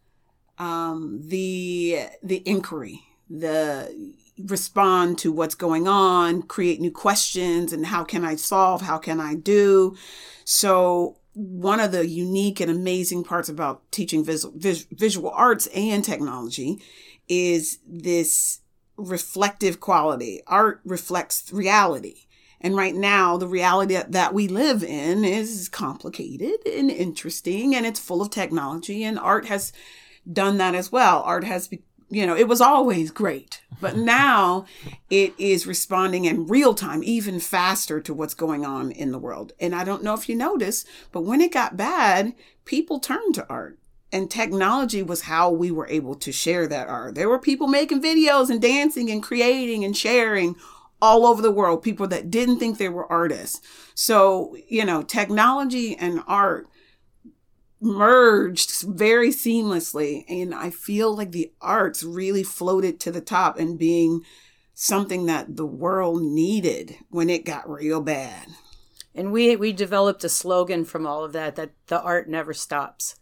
um, 0.58 1.22
the 1.24 2.08
the 2.22 2.44
inquiry, 2.48 3.02
the 3.30 4.14
respond 4.46 5.18
to 5.20 5.32
what's 5.32 5.56
going 5.56 5.88
on, 5.88 6.44
create 6.44 6.80
new 6.80 6.92
questions, 6.92 7.74
and 7.74 7.86
how 7.86 8.04
can 8.04 8.24
I 8.24 8.36
solve? 8.36 8.82
How 8.82 8.98
can 8.98 9.20
I 9.20 9.36
do? 9.36 9.96
So 10.44 11.18
one 11.34 11.80
of 11.80 11.92
the 11.92 12.08
unique 12.08 12.60
and 12.60 12.70
amazing 12.70 13.24
parts 13.24 13.50
about 13.50 13.90
teaching 13.92 14.24
visual, 14.24 14.54
visual 14.58 15.32
arts 15.32 15.68
and 15.68 16.04
technology 16.04 16.82
is 17.28 17.80
this 17.88 18.60
reflective 19.00 19.80
quality. 19.80 20.42
Art 20.48 20.82
reflects 20.84 21.52
reality. 21.52 22.26
And 22.62 22.76
right 22.76 22.96
now, 22.96 23.38
the 23.38 23.48
reality 23.48 23.98
that 24.08 24.34
we 24.34 24.48
live 24.48 24.84
in 24.84 25.24
is 25.24 25.70
complicated 25.70 26.66
and 26.66 26.92
interesting, 26.92 27.74
and 27.74 27.86
it's 27.86 28.00
full 28.00 28.22
of 28.22 28.30
technology, 28.30 29.04
and 29.04 29.18
art 29.18 29.46
has 29.46 29.72
done 30.32 30.58
that 30.58 30.76
as 30.76 30.92
well. 30.92 31.22
Art 31.24 31.46
has, 31.46 31.70
you 32.10 32.28
know, 32.28 32.36
it 32.36 32.50
was 32.50 32.60
always 32.60 33.12
great, 33.12 33.62
but 33.80 33.96
now 33.98 34.66
it 35.10 35.34
is 35.38 35.66
responding 35.66 36.26
in 36.26 36.48
real 36.48 36.74
time, 36.74 37.02
even 37.04 37.40
faster 37.40 38.02
to 38.02 38.14
what's 38.14 38.34
going 38.34 38.66
on 38.66 38.92
in 38.92 39.14
the 39.14 39.20
world. 39.20 39.54
And 39.60 39.74
I 39.74 39.86
don't 39.86 40.04
know 40.04 40.14
if 40.14 40.28
you 40.28 40.36
noticed, 40.36 40.86
but 41.14 41.22
when 41.22 41.40
it 41.40 41.54
got 41.54 41.78
bad, 41.78 42.34
people 42.66 43.00
turned 43.00 43.36
to 43.36 43.48
art 43.50 43.80
and 44.12 44.30
technology 44.30 45.04
was 45.04 45.22
how 45.22 45.52
we 45.52 45.72
were 45.72 45.88
able 45.88 46.16
to 46.16 46.32
share 46.32 46.68
that 46.68 46.88
art. 46.88 47.16
There 47.16 47.30
were 47.30 47.40
people 47.40 47.68
making 47.68 48.02
videos 48.02 48.50
and 48.50 48.62
dancing 48.62 49.12
and 49.12 49.22
creating 49.22 49.84
and 49.84 49.96
sharing 49.96 50.56
all 51.02 51.26
over 51.26 51.42
the 51.42 51.52
world, 51.52 51.84
people 51.84 52.08
that 52.08 52.30
didn't 52.30 52.60
think 52.60 52.78
they 52.78 52.90
were 52.90 53.10
artists. 53.12 53.62
So, 53.96 54.56
you 54.68 54.84
know, 54.84 55.02
technology 55.02 55.96
and 55.96 56.22
art 56.28 56.68
merged 57.80 58.82
very 58.82 59.30
seamlessly. 59.30 60.26
And 60.28 60.54
I 60.54 60.72
feel 60.72 61.16
like 61.16 61.32
the 61.32 61.52
arts 61.62 62.04
really 62.04 62.44
floated 62.44 63.00
to 63.02 63.12
the 63.12 63.22
top 63.22 63.58
and 63.58 63.80
being 63.80 64.22
something 64.74 65.26
that 65.28 65.56
the 65.56 65.66
world 65.66 66.22
needed 66.22 66.96
when 67.10 67.30
it 67.30 67.46
got 67.46 67.70
real 67.70 68.02
bad. 68.02 68.48
And 69.16 69.32
we 69.32 69.56
we 69.56 69.74
developed 69.74 70.24
a 70.24 70.30
slogan 70.30 70.86
from 70.86 71.06
all 71.06 71.24
of 71.24 71.34
that 71.34 71.56
that 71.56 71.72
the 71.88 72.02
art 72.02 72.30
never 72.30 72.54
stops 72.54 73.16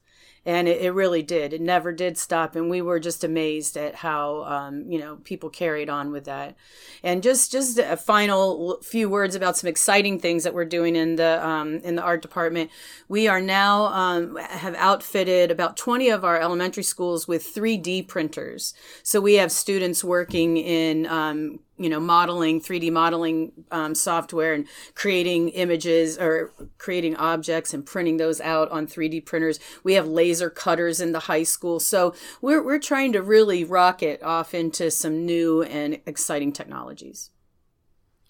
and 0.47 0.69
it, 0.69 0.81
it 0.81 0.91
really 0.91 1.21
did. 1.21 1.51
It 1.51 1.59
never 1.59 1.91
did 1.91 2.17
stop, 2.17 2.55
and 2.55 2.69
we 2.69 2.81
were 2.81 3.01
just 3.01 3.25
amazed 3.25 3.75
at 3.75 3.95
how 3.95 4.45
um, 4.45 4.89
you 4.89 4.97
know 4.97 5.17
people 5.17 5.49
carried 5.49 5.89
on 5.89 6.11
with 6.11 6.23
that. 6.23 6.55
And 7.03 7.21
just 7.21 7.51
just 7.51 7.77
a 7.77 7.97
final 7.97 8.79
few 8.81 9.09
words 9.09 9.35
about 9.35 9.57
some 9.57 9.67
exciting 9.67 10.19
things 10.19 10.45
that 10.45 10.53
we're 10.53 10.65
doing 10.65 10.95
in 10.95 11.17
the 11.17 11.45
um, 11.45 11.79
in 11.83 11.95
the 11.95 12.01
art 12.01 12.21
department. 12.21 12.71
We 13.09 13.27
are 13.27 13.41
now 13.41 13.87
um, 13.87 14.37
have 14.37 14.75
outfitted 14.75 15.51
about 15.51 15.75
twenty 15.75 16.09
of 16.09 16.23
our 16.23 16.39
elementary 16.39 16.83
schools 16.83 17.27
with 17.27 17.45
three 17.45 17.77
D 17.77 18.01
printers. 18.01 18.73
So 19.03 19.19
we 19.19 19.35
have 19.35 19.51
students 19.51 20.01
working 20.01 20.55
in 20.55 21.05
um, 21.07 21.59
you 21.77 21.89
know 21.89 21.99
modeling 21.99 22.59
3d 22.59 22.91
modeling 22.91 23.51
um, 23.71 23.95
software 23.95 24.53
and 24.53 24.67
creating 24.95 25.49
images 25.49 26.17
or 26.17 26.51
creating 26.77 27.15
objects 27.15 27.73
and 27.73 27.85
printing 27.85 28.17
those 28.17 28.41
out 28.41 28.69
on 28.71 28.87
3d 28.87 29.25
printers. 29.25 29.59
We 29.83 29.93
have 29.93 30.07
laser 30.07 30.49
cutters 30.49 30.99
in 30.99 31.11
the 31.11 31.21
high 31.21 31.43
school. 31.43 31.79
So 31.79 32.13
we're, 32.41 32.63
we're 32.63 32.79
trying 32.79 33.13
to 33.13 33.21
really 33.21 33.63
rocket 33.63 34.21
off 34.23 34.53
into 34.53 34.91
some 34.91 35.25
new 35.25 35.63
and 35.63 35.99
exciting 36.05 36.51
technologies. 36.51 37.31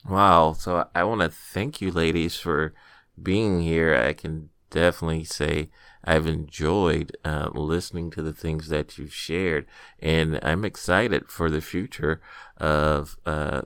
Wow. 0.08 0.54
So 0.54 0.88
i 0.96 1.04
want 1.04 1.22
to 1.22 1.30
thank 1.30 1.82
you 1.82 1.92
ladies 1.92 2.38
for 2.38 2.74
being 3.22 3.62
here. 3.62 3.96
I 3.96 4.14
can 4.14 4.50
definitely 4.70 5.24
say 5.24 5.70
I've 6.08 6.26
enjoyed 6.26 7.16
uh, 7.26 7.50
listening 7.54 8.10
to 8.12 8.22
the 8.22 8.34
things 8.34 8.70
that 8.70 8.98
you've 8.98 9.14
shared, 9.14 9.66
and 10.00 10.40
I'm 10.42 10.64
excited 10.64 11.30
for 11.30 11.52
the 11.52 11.62
future 11.62 12.22
of 12.56 13.18
uh, 13.26 13.64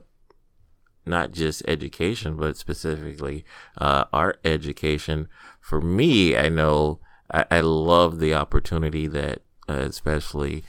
not 1.06 1.30
just 1.30 1.62
education, 1.68 2.36
but 2.36 2.56
specifically 2.56 3.44
uh, 3.78 4.04
art 4.12 4.40
education. 4.44 5.28
For 5.60 5.80
me, 5.80 6.36
I 6.36 6.48
know 6.48 6.98
I, 7.30 7.44
I 7.50 7.60
love 7.60 8.18
the 8.18 8.34
opportunity 8.34 9.06
that, 9.06 9.42
uh, 9.68 9.74
especially 9.74 10.64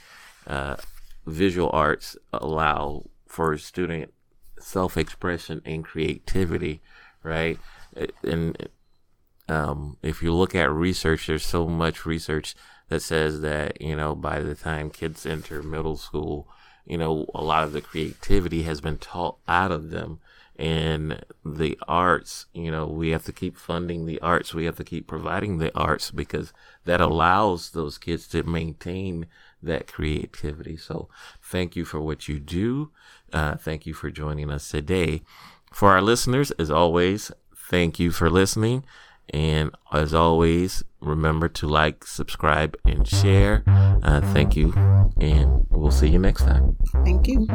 uh, 0.46 0.76
visual 1.26 1.70
arts, 1.72 2.16
allow 2.32 3.10
for 3.26 3.58
student 3.58 4.14
self-expression 4.60 5.60
and 5.64 5.84
creativity, 5.84 6.82
right? 7.22 7.58
And 8.22 8.68
um, 9.48 9.96
if 10.02 10.22
you 10.22 10.32
look 10.32 10.54
at 10.54 10.70
research, 10.70 11.26
there's 11.26 11.44
so 11.44 11.66
much 11.68 12.06
research 12.06 12.54
that 12.88 13.00
says 13.00 13.40
that, 13.40 13.80
you 13.80 13.96
know, 13.96 14.14
by 14.14 14.40
the 14.40 14.54
time 14.54 14.90
kids 14.90 15.26
enter 15.26 15.62
middle 15.62 15.96
school, 15.96 16.48
you 16.86 16.98
know, 16.98 17.26
a 17.34 17.42
lot 17.42 17.64
of 17.64 17.72
the 17.72 17.80
creativity 17.80 18.62
has 18.62 18.80
been 18.80 18.98
taught 18.98 19.38
out 19.48 19.70
of 19.70 19.90
them. 19.90 20.20
And 20.56 21.24
the 21.44 21.76
arts, 21.88 22.46
you 22.52 22.70
know, 22.70 22.86
we 22.86 23.10
have 23.10 23.24
to 23.24 23.32
keep 23.32 23.56
funding 23.56 24.06
the 24.06 24.20
arts. 24.20 24.54
We 24.54 24.66
have 24.66 24.76
to 24.76 24.84
keep 24.84 25.08
providing 25.08 25.58
the 25.58 25.76
arts 25.76 26.12
because 26.12 26.52
that 26.84 27.00
allows 27.00 27.70
those 27.70 27.98
kids 27.98 28.28
to 28.28 28.44
maintain 28.44 29.26
that 29.60 29.88
creativity. 29.88 30.76
So 30.76 31.08
thank 31.42 31.74
you 31.74 31.84
for 31.84 32.00
what 32.00 32.28
you 32.28 32.38
do. 32.38 32.92
Uh, 33.32 33.56
thank 33.56 33.84
you 33.84 33.94
for 33.94 34.10
joining 34.10 34.50
us 34.50 34.70
today. 34.70 35.22
For 35.72 35.90
our 35.90 36.02
listeners, 36.02 36.52
as 36.52 36.70
always, 36.70 37.32
thank 37.56 37.98
you 37.98 38.12
for 38.12 38.30
listening. 38.30 38.84
And 39.30 39.70
as 39.92 40.14
always, 40.14 40.84
remember 41.00 41.48
to 41.48 41.66
like, 41.66 42.06
subscribe, 42.06 42.76
and 42.84 43.06
share. 43.06 43.64
Uh, 43.66 44.20
thank 44.32 44.56
you, 44.56 44.72
and 45.20 45.66
we'll 45.70 45.90
see 45.90 46.08
you 46.08 46.18
next 46.18 46.42
time. 46.42 46.76
Thank 47.04 47.26
you. 47.26 47.46